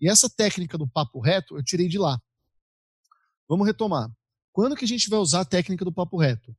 [0.00, 2.20] E essa técnica do papo reto eu tirei de lá.
[3.48, 4.08] Vamos retomar.
[4.52, 6.56] Quando que a gente vai usar a técnica do papo reto?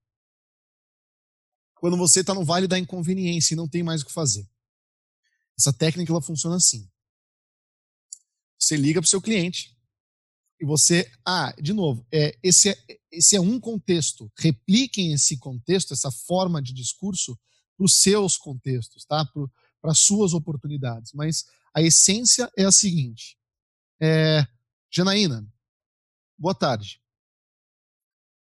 [1.79, 4.47] quando você está no vale da inconveniência e não tem mais o que fazer.
[5.57, 6.89] Essa técnica ela funciona assim.
[8.59, 9.75] Você liga para o seu cliente
[10.59, 12.77] e você, ah, de novo, é, esse, é,
[13.11, 14.31] esse é um contexto.
[14.37, 17.39] Repliquem esse contexto, essa forma de discurso
[17.77, 19.25] para os seus contextos, tá?
[19.81, 21.11] Para suas oportunidades.
[21.13, 23.37] Mas a essência é a seguinte.
[24.01, 24.45] É,
[24.91, 25.47] Janaína,
[26.37, 27.01] boa tarde.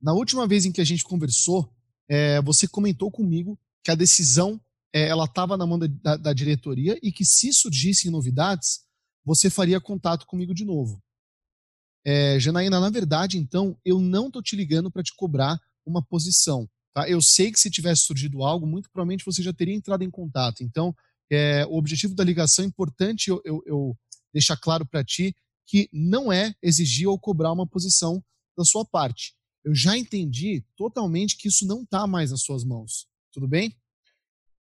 [0.01, 1.73] Na última vez em que a gente conversou,
[2.07, 4.61] é, você comentou comigo que a decisão
[4.93, 8.85] é, ela estava na mão da, da, diretoria e que se surgissem novidades,
[9.23, 11.01] você faria contato comigo de novo.
[12.05, 16.69] É, Janaína, na verdade, então, eu não estou te ligando para te cobrar uma posição.
[16.93, 17.09] Tá?
[17.09, 20.63] Eu sei que se tivesse surgido algo, muito provavelmente você já teria entrado em contato.
[20.63, 20.95] Então,
[21.31, 23.97] é, o objetivo da ligação é importante eu, eu, eu
[24.33, 28.23] deixar claro para ti que não é exigir ou cobrar uma posição
[28.57, 29.35] da sua parte.
[29.63, 33.07] Eu já entendi totalmente que isso não está mais nas suas mãos.
[33.33, 33.75] Tudo bem?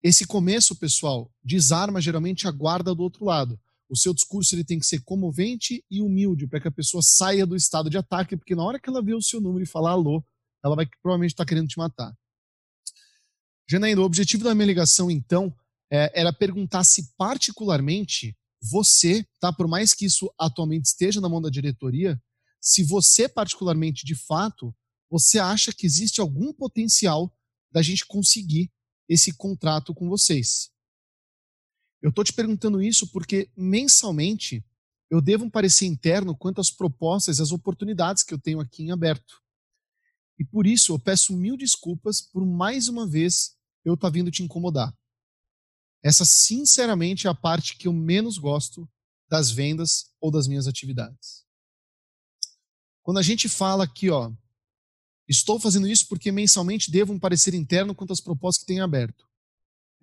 [0.04, 3.60] Esse começo, pessoal, desarma geralmente a guarda do outro lado.
[3.90, 7.46] O seu discurso ele tem que ser comovente e humilde para que a pessoa saia
[7.46, 9.92] do estado de ataque, porque na hora que ela vê o seu número e falar
[9.92, 10.24] alô,
[10.64, 12.16] ela vai provavelmente estar tá querendo te matar.
[13.68, 15.54] Janaína, o objetivo da minha ligação, então,
[15.92, 21.42] é, era perguntar se particularmente você, tá, por mais que isso atualmente esteja na mão
[21.42, 22.22] da diretoria,
[22.62, 24.74] se você particularmente, de fato,
[25.10, 27.36] você acha que existe algum potencial
[27.72, 28.72] da gente conseguir
[29.10, 30.70] esse contrato com vocês.
[32.02, 34.64] Eu estou te perguntando isso porque mensalmente
[35.10, 38.84] eu devo um parecer interno quanto às propostas e às oportunidades que eu tenho aqui
[38.84, 39.42] em aberto.
[40.40, 44.32] E por isso eu peço mil desculpas por mais uma vez eu estar tá vindo
[44.32, 44.96] te incomodar.
[46.04, 48.90] Essa, sinceramente, é a parte que eu menos gosto
[49.30, 51.46] das vendas ou das minhas atividades.
[53.04, 54.32] Quando a gente fala aqui, ó,
[55.32, 59.26] Estou fazendo isso porque mensalmente devo um parecer interno quanto às propostas que tenho aberto.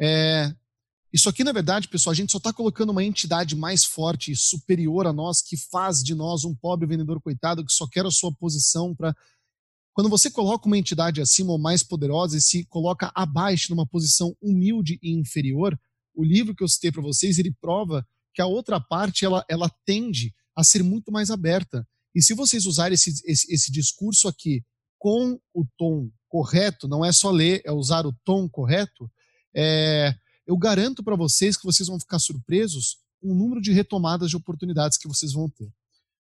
[0.01, 0.55] É,
[1.13, 4.37] isso aqui, na verdade, pessoal, a gente só está colocando uma entidade mais forte e
[4.37, 8.11] superior a nós, que faz de nós um pobre vendedor coitado que só quer a
[8.11, 9.15] sua posição para.
[9.93, 14.35] Quando você coloca uma entidade acima ou mais poderosa e se coloca abaixo, numa posição
[14.41, 15.79] humilde e inferior,
[16.19, 18.05] o livro que eu citei para vocês, ele prova
[18.35, 21.87] que a outra parte ela, ela tende a ser muito mais aberta.
[22.13, 24.65] E se vocês usarem esse, esse, esse discurso aqui
[24.99, 29.09] com o tom correto, não é só ler, é usar o tom correto,
[29.55, 30.13] é,
[30.45, 34.37] eu garanto para vocês que vocês vão ficar surpresos com o número de retomadas de
[34.37, 35.73] oportunidades que vocês vão ter.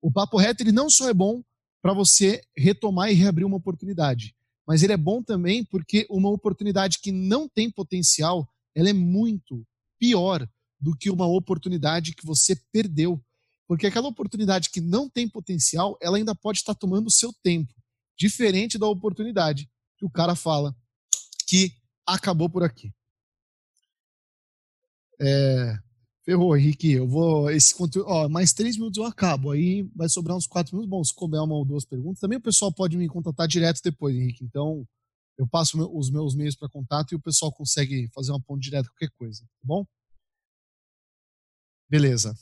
[0.02, 1.44] O papo reto ele não só é bom
[1.82, 4.34] para você retomar e reabrir uma oportunidade,
[4.66, 9.66] mas ele é bom também porque uma oportunidade que não tem potencial, ela é muito
[10.02, 10.50] pior
[10.80, 13.24] do que uma oportunidade que você perdeu.
[13.68, 17.72] Porque aquela oportunidade que não tem potencial, ela ainda pode estar tomando o seu tempo
[18.18, 20.76] diferente da oportunidade que o cara fala
[21.48, 21.72] que
[22.06, 22.92] acabou por aqui.
[25.20, 25.78] É,
[26.26, 26.92] ferrou, Henrique.
[26.92, 27.52] Eu vou.
[27.52, 28.10] Esse conteúdo.
[28.10, 29.52] Ó, mais três minutos eu acabo.
[29.52, 30.90] Aí vai sobrar uns quatro minutos.
[30.90, 32.20] Bom, se couber uma ou duas perguntas.
[32.20, 34.44] Também o pessoal pode me contatar direto depois, Henrique.
[34.44, 34.88] Então,
[35.42, 38.88] eu passo os meus meios para contato e o pessoal consegue fazer uma ponte direta,
[38.90, 39.42] qualquer coisa.
[39.42, 39.86] Tá bom?
[41.90, 42.38] Beleza.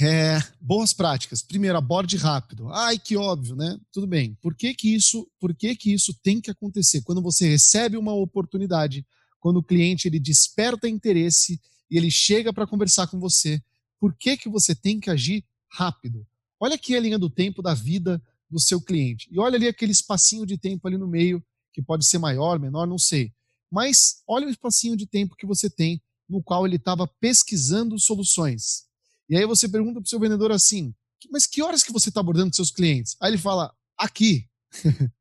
[0.00, 1.42] É, boas práticas.
[1.42, 2.68] Primeiro, aborde rápido.
[2.72, 3.78] Ai, que óbvio, né?
[3.92, 4.34] Tudo bem.
[4.40, 7.02] Por que que isso, por que que isso tem que acontecer?
[7.02, 9.04] Quando você recebe uma oportunidade,
[9.40, 11.60] quando o cliente ele desperta interesse
[11.90, 13.60] e ele chega para conversar com você,
[13.98, 16.24] por que que você tem que agir rápido?
[16.60, 19.28] Olha aqui a linha do tempo da vida do seu cliente.
[19.32, 21.44] E olha ali aquele espacinho de tempo ali no meio,
[21.74, 23.30] que pode ser maior, menor, não sei.
[23.70, 28.84] Mas olha o espacinho de tempo que você tem no qual ele estava pesquisando soluções
[29.28, 30.94] e aí você pergunta para o seu vendedor assim,
[31.30, 33.16] mas que horas que você está abordando seus clientes?
[33.20, 34.46] Aí ele fala, aqui.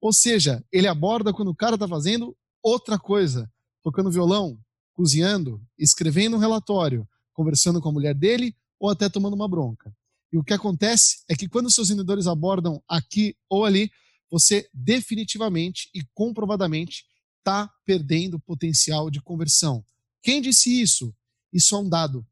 [0.00, 3.50] Ou seja, ele aborda quando o cara está fazendo outra coisa,
[3.82, 4.58] tocando violão,
[4.94, 9.94] cozinhando, escrevendo um relatório, conversando com a mulher dele ou até tomando uma bronca.
[10.30, 13.90] E o que acontece é que quando seus vendedores abordam aqui ou ali,
[14.30, 17.04] você definitivamente e comprovadamente
[17.38, 19.84] está perdendo potencial de conversão.
[20.22, 21.14] Quem disse isso?
[21.52, 22.26] Isso é um dado.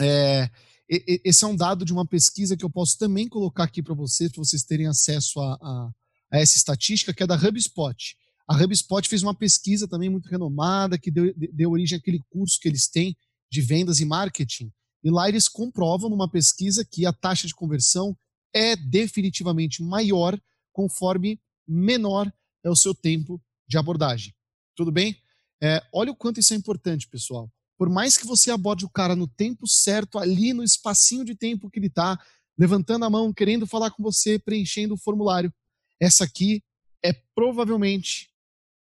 [0.00, 0.50] É,
[0.88, 4.30] esse é um dado de uma pesquisa que eu posso também colocar aqui para vocês,
[4.30, 5.90] para vocês terem acesso a, a,
[6.32, 8.16] a, essa estatística, que é da HubSpot.
[8.46, 12.68] A HubSpot fez uma pesquisa também muito renomada, que deu, deu origem àquele curso que
[12.68, 13.16] eles têm
[13.50, 14.70] de vendas e marketing.
[15.02, 18.16] E lá eles comprovam numa pesquisa que a taxa de conversão
[18.52, 20.38] é definitivamente maior
[20.74, 22.30] conforme menor
[22.62, 24.34] é o seu tempo de abordagem.
[24.76, 25.16] Tudo bem?
[25.62, 27.50] É, olha o quanto isso é importante, pessoal.
[27.78, 31.70] Por mais que você aborde o cara no tempo certo, ali no espacinho de tempo
[31.70, 32.22] que ele está,
[32.58, 35.52] levantando a mão, querendo falar com você, preenchendo o formulário,
[35.98, 36.62] essa aqui
[37.02, 38.30] é provavelmente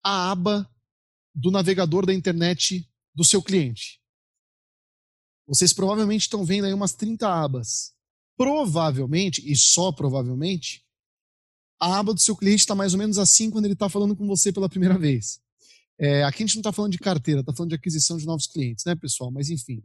[0.03, 0.69] a aba
[1.33, 3.99] do navegador da internet do seu cliente.
[5.47, 7.93] Vocês provavelmente estão vendo aí umas 30 abas.
[8.37, 10.84] Provavelmente, e só provavelmente,
[11.79, 14.25] a aba do seu cliente está mais ou menos assim quando ele está falando com
[14.27, 15.39] você pela primeira vez.
[15.99, 18.47] É, aqui a gente não está falando de carteira, está falando de aquisição de novos
[18.47, 19.31] clientes, né, pessoal?
[19.31, 19.81] Mas enfim.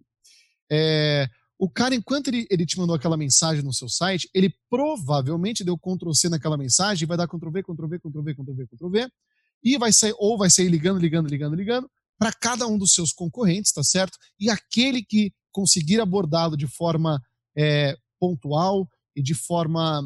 [0.70, 1.28] É,
[1.58, 5.76] o cara, enquanto ele, ele te mandou aquela mensagem no seu site, ele provavelmente deu
[5.76, 8.88] Ctrl C naquela mensagem, vai dar Ctrl V, Ctrl V, Ctrl V, Ctrl V, Ctrl
[8.88, 9.08] V,
[9.62, 13.12] e vai sair, ou vai sair ligando, ligando, ligando, ligando, para cada um dos seus
[13.12, 14.16] concorrentes, tá certo?
[14.38, 17.20] E aquele que conseguir abordá-lo de forma
[17.56, 20.02] é, pontual e de forma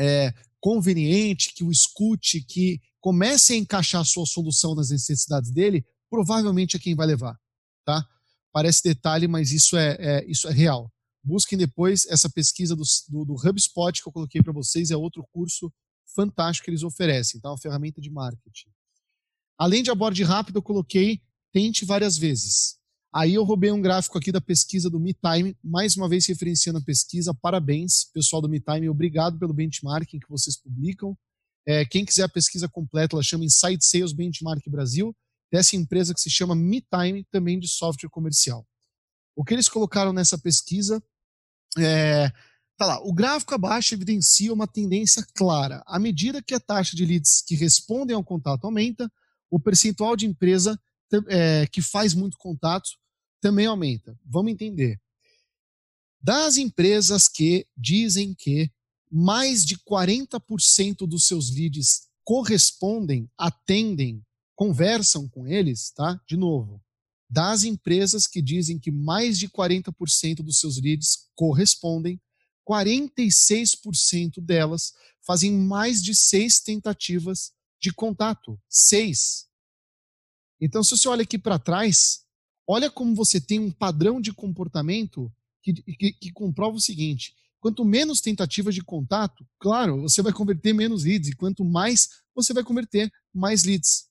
[0.00, 5.84] é, conveniente, que o escute, que comece a encaixar a sua solução nas necessidades dele,
[6.08, 7.38] provavelmente é quem vai levar,
[7.84, 8.06] tá?
[8.52, 10.92] Parece detalhe, mas isso é, é isso é real.
[11.22, 15.24] Busquem depois essa pesquisa do, do, do HubSpot que eu coloquei para vocês, é outro
[15.30, 15.72] curso
[16.14, 17.50] fantástico que eles oferecem, tá?
[17.50, 18.70] Uma ferramenta de marketing.
[19.58, 21.20] Além de aborde rápido, eu coloquei
[21.52, 22.79] tente várias vezes.
[23.12, 26.82] Aí eu roubei um gráfico aqui da pesquisa do MeTime, mais uma vez referenciando a
[26.82, 27.34] pesquisa.
[27.34, 31.18] Parabéns, pessoal do MeTime, obrigado pelo benchmarking que vocês publicam.
[31.66, 35.14] É, quem quiser a pesquisa completa, ela chama Inside Sales Benchmark Brasil,
[35.50, 38.64] dessa empresa que se chama MeTime, também de software comercial.
[39.34, 41.02] O que eles colocaram nessa pesquisa
[41.76, 42.30] é,
[42.76, 45.82] tá lá, o gráfico abaixo evidencia uma tendência clara.
[45.86, 49.10] À medida que a taxa de leads que respondem ao contato aumenta,
[49.50, 50.80] o percentual de empresa
[51.28, 52.99] é, que faz muito contato
[53.40, 54.18] também aumenta.
[54.24, 55.00] Vamos entender.
[56.20, 58.70] Das empresas que dizem que
[59.10, 64.24] mais de 40% dos seus leads correspondem, atendem,
[64.54, 66.20] conversam com eles, tá?
[66.28, 66.80] De novo,
[67.28, 72.20] das empresas que dizem que mais de 40% dos seus leads correspondem,
[72.68, 78.60] 46% delas fazem mais de seis tentativas de contato.
[78.68, 79.48] Seis.
[80.60, 82.24] Então, se você olha aqui para trás,
[82.70, 87.84] olha como você tem um padrão de comportamento que, que, que, comprova o seguinte: quanto
[87.84, 92.62] menos tentativas de contato, claro, você vai converter menos leads, e quanto mais você vai
[92.62, 94.08] converter mais leads.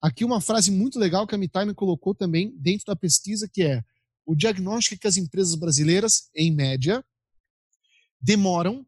[0.00, 3.84] Aqui uma frase muito legal que a MeTime colocou também dentro da pesquisa, que é
[4.24, 7.04] o diagnóstico que as empresas brasileiras, em média,
[8.20, 8.86] demoram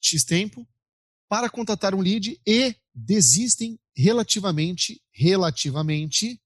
[0.00, 0.66] X tempo
[1.28, 6.40] para contratar um lead e desistem relativamente, relativamente,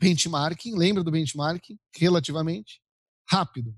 [0.00, 1.78] benchmarking, lembra do benchmarking?
[1.96, 2.80] Relativamente
[3.28, 3.74] rápido.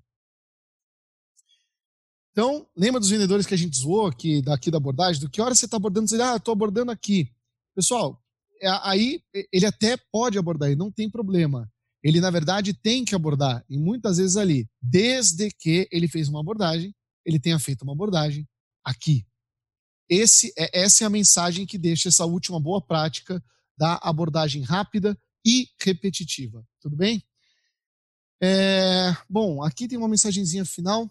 [2.30, 5.20] Então, lembra dos vendedores que a gente zoou aqui, daqui da abordagem?
[5.20, 6.08] Do que hora você está abordando?
[6.08, 7.30] Você diz, ah, estou abordando aqui.
[7.74, 8.22] Pessoal,
[8.60, 11.70] é, aí ele até pode abordar, não tem problema.
[12.02, 16.40] Ele, na verdade, tem que abordar, e muitas vezes ali, desde que ele fez uma
[16.40, 16.94] abordagem,
[17.24, 18.48] ele tenha feito uma abordagem
[18.84, 19.26] aqui.
[20.08, 23.42] Esse, é, essa é a mensagem que deixa essa última boa prática
[23.76, 26.66] da abordagem rápida e repetitiva.
[26.80, 27.22] Tudo bem?
[28.42, 31.08] É, bom, aqui tem uma mensagenzinha final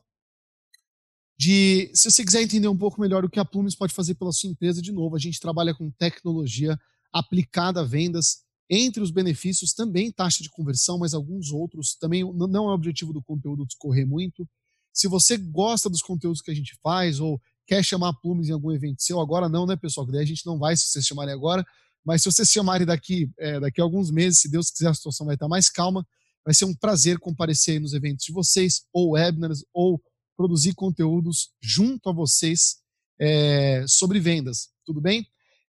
[1.38, 4.32] de se você quiser entender um pouco melhor o que a Plumes pode fazer pela
[4.32, 6.80] sua empresa, de novo, a gente trabalha com tecnologia
[7.12, 8.44] aplicada a vendas.
[8.70, 11.96] Entre os benefícios, também taxa de conversão, mas alguns outros.
[11.96, 14.48] Também não é objetivo do conteúdo discorrer muito.
[14.94, 18.72] Se você gosta dos conteúdos que a gente faz ou quer chamar Plumes em algum
[18.72, 20.06] evento seu, agora não, né, pessoal?
[20.06, 21.66] Que daí a gente não vai se vocês chamarem agora,
[22.06, 25.26] mas se vocês chamarem daqui, é, daqui a alguns meses, se Deus quiser, a situação
[25.26, 26.06] vai estar mais calma.
[26.44, 30.02] Vai ser um prazer comparecer nos eventos de vocês, ou webinars, ou
[30.36, 32.78] produzir conteúdos junto a vocês
[33.20, 34.70] é, sobre vendas.
[34.84, 35.28] Tudo bem?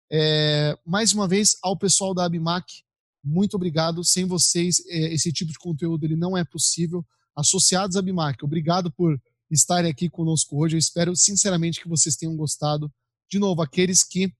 [0.10, 2.66] É, mais uma vez, ao pessoal da Abimac,
[3.24, 4.04] muito obrigado.
[4.04, 7.06] Sem vocês, é, esse tipo de conteúdo ele não é possível.
[7.36, 9.20] Associados à Abimac, obrigado por
[9.50, 10.76] estarem aqui conosco hoje.
[10.76, 12.92] Eu espero sinceramente que vocês tenham gostado.
[13.30, 14.34] De novo, aqueles que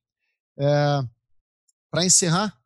[0.58, 0.66] É,
[1.90, 2.60] Para encerrar,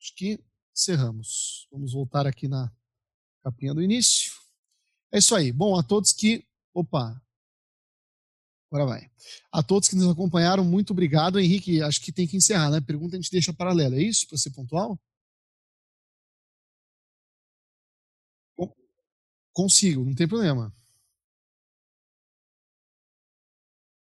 [0.00, 0.40] acho que
[0.74, 1.68] encerramos.
[1.70, 2.72] Vamos voltar aqui na
[3.42, 4.32] capinha do início.
[5.12, 5.52] É isso aí.
[5.52, 6.44] Bom, a todos que
[6.74, 7.20] Opa.
[8.70, 9.10] Agora vai.
[9.52, 11.40] A todos que nos acompanharam, muito obrigado.
[11.40, 12.80] Henrique, acho que tem que encerrar, né?
[12.80, 13.96] Pergunta a gente deixa paralela.
[13.96, 14.26] É isso?
[14.28, 14.98] Para ser pontual?
[19.52, 20.72] Consigo, não tem problema.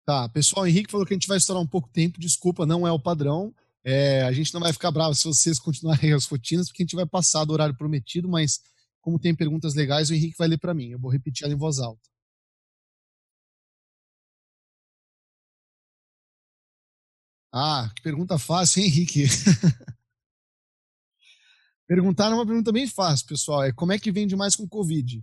[0.05, 2.19] Tá, pessoal, Henrique falou que a gente vai estourar um pouco tempo.
[2.19, 3.53] Desculpa, não é o padrão.
[3.83, 6.95] É, a gente não vai ficar bravo se vocês continuarem as rotinas, porque a gente
[6.95, 8.59] vai passar do horário prometido, mas
[9.01, 10.89] como tem perguntas legais, o Henrique vai ler para mim.
[10.89, 12.08] Eu vou repetir ela em voz alta.
[17.61, 19.25] Ah, que pergunta fácil, hein, Henrique?
[21.85, 23.63] Perguntaram uma pergunta bem fácil, pessoal.
[23.63, 25.21] É como é que vende mais com Covid?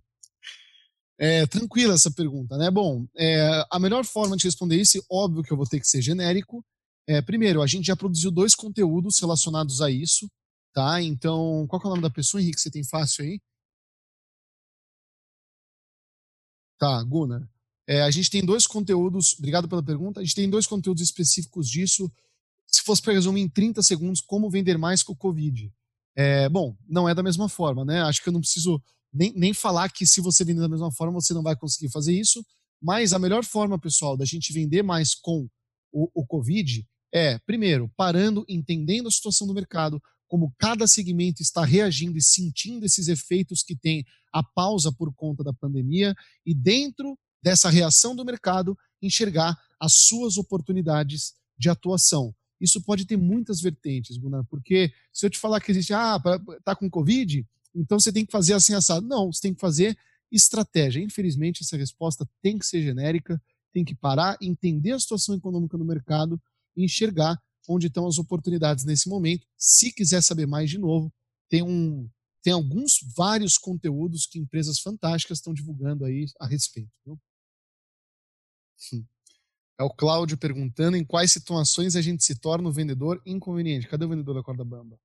[1.18, 2.70] É, tranquila essa pergunta, né?
[2.70, 6.02] Bom, é, a melhor forma de responder isso, óbvio que eu vou ter que ser
[6.02, 6.62] genérico.
[7.06, 10.30] É, primeiro, a gente já produziu dois conteúdos relacionados a isso,
[10.74, 11.00] tá?
[11.00, 12.60] Então, qual é o nome da pessoa, Henrique?
[12.60, 13.40] Você tem fácil aí?
[16.78, 17.48] Tá, Gunnar.
[17.86, 21.70] É, a gente tem dois conteúdos, obrigado pela pergunta, a gente tem dois conteúdos específicos
[21.70, 22.12] disso.
[22.66, 25.72] Se fosse para resumir em 30 segundos, como vender mais com o Covid.
[26.16, 28.02] É, bom, não é da mesma forma, né?
[28.02, 31.20] Acho que eu não preciso nem, nem falar que se você vender da mesma forma,
[31.20, 32.44] você não vai conseguir fazer isso.
[32.82, 35.48] Mas a melhor forma, pessoal, da gente vender mais com
[35.92, 41.64] o, o Covid é, primeiro, parando, entendendo a situação do mercado, como cada segmento está
[41.64, 46.14] reagindo e sentindo esses efeitos que tem a pausa por conta da pandemia,
[46.44, 52.34] e dentro dessa reação do mercado, enxergar as suas oportunidades de atuação.
[52.60, 56.18] Isso pode ter muitas vertentes, Gunnar, porque se eu te falar que existe, ah,
[56.64, 59.06] tá com Covid, então você tem que fazer assim assado.
[59.06, 59.96] Não, você tem que fazer
[60.32, 61.00] estratégia.
[61.00, 63.40] Infelizmente, essa resposta tem que ser genérica,
[63.72, 66.40] tem que parar, entender a situação econômica no mercado
[66.74, 69.46] e enxergar onde estão as oportunidades nesse momento.
[69.56, 71.12] Se quiser saber mais de novo,
[71.48, 72.08] tem um
[72.42, 76.92] tem alguns vários conteúdos que empresas fantásticas estão divulgando aí a respeito.
[77.04, 77.20] Viu?
[79.78, 83.88] É o Cláudio perguntando em quais situações a gente se torna o vendedor inconveniente.
[83.88, 84.98] Cadê o vendedor da corda bamba?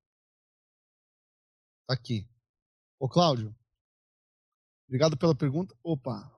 [1.86, 2.26] Tá aqui.
[2.98, 3.54] Ô, Cláudio,
[4.86, 5.76] obrigado pela pergunta.
[5.82, 6.34] Opa,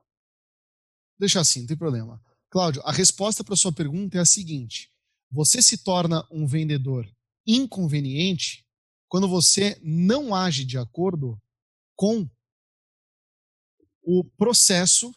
[1.17, 2.21] deixa assim, não tem problema.
[2.49, 4.91] Cláudio, a resposta para sua pergunta é a seguinte:
[5.31, 7.09] você se torna um vendedor
[7.45, 8.65] inconveniente
[9.07, 11.41] quando você não age de acordo
[11.95, 12.29] com
[14.01, 15.13] o processo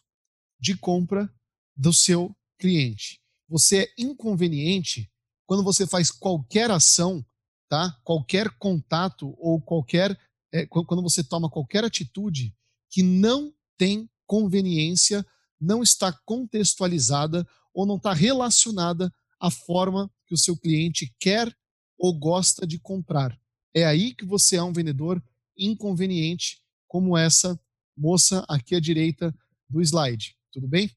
[0.60, 1.32] de compra
[1.76, 3.20] do seu cliente.
[3.48, 5.10] Você é inconveniente
[5.46, 7.24] quando você faz qualquer ação,
[7.68, 7.98] tá?
[8.04, 10.18] Qualquer contato ou qualquer
[10.52, 12.54] é, quando você toma qualquer atitude
[12.90, 15.24] que não tem conveniência,
[15.60, 21.54] não está contextualizada ou não está relacionada à forma que o seu cliente quer
[21.98, 23.38] ou gosta de comprar.
[23.74, 25.22] É aí que você é um vendedor
[25.56, 27.58] inconveniente, como essa
[27.96, 29.34] moça aqui à direita
[29.68, 30.36] do slide.
[30.52, 30.90] Tudo bem?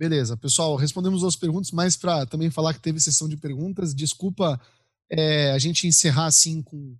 [0.00, 4.58] Beleza, pessoal, respondemos as perguntas, mas para também falar que teve sessão de perguntas, desculpa
[5.10, 6.96] é, a gente encerrar assim com,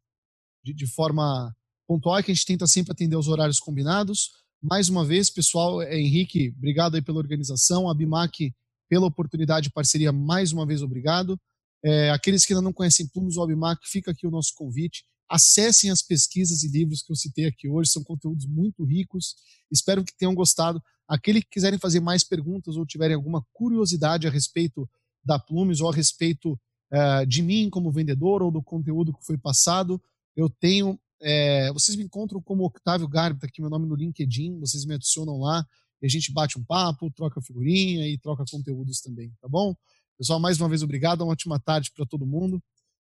[0.63, 1.51] de, de, forma
[1.89, 4.33] pontual, é que a gente tenta sempre atender os horários combinados.
[4.63, 8.55] Mais uma vez, pessoal, é, Henrique, obrigado aí pela organização, a Bimac
[8.87, 11.41] pela oportunidade de parceria, mais uma vez obrigado.
[11.83, 15.07] É, aqueles que ainda não conhecem Plumos ou Bimac, fica aqui o nosso convite.
[15.31, 19.37] Acessem as pesquisas e livros que eu citei aqui hoje, são conteúdos muito ricos.
[19.71, 20.83] Espero que tenham gostado.
[21.07, 24.91] Aqueles que quiserem fazer mais perguntas ou tiverem alguma curiosidade a respeito
[25.25, 26.53] da Plumes ou a respeito
[26.93, 30.03] uh, de mim como vendedor ou do conteúdo que foi passado,
[30.35, 30.99] eu tenho.
[31.23, 34.95] É, vocês me encontram como Octávio Garbi, tá aqui meu nome no LinkedIn, vocês me
[34.95, 35.65] adicionam lá
[36.01, 39.77] e a gente bate um papo, troca figurinha e troca conteúdos também, tá bom?
[40.17, 42.63] Pessoal, mais uma vez obrigado, uma ótima tarde para todo mundo.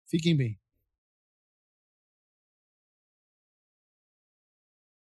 [0.10, 0.58] Fiquem bem.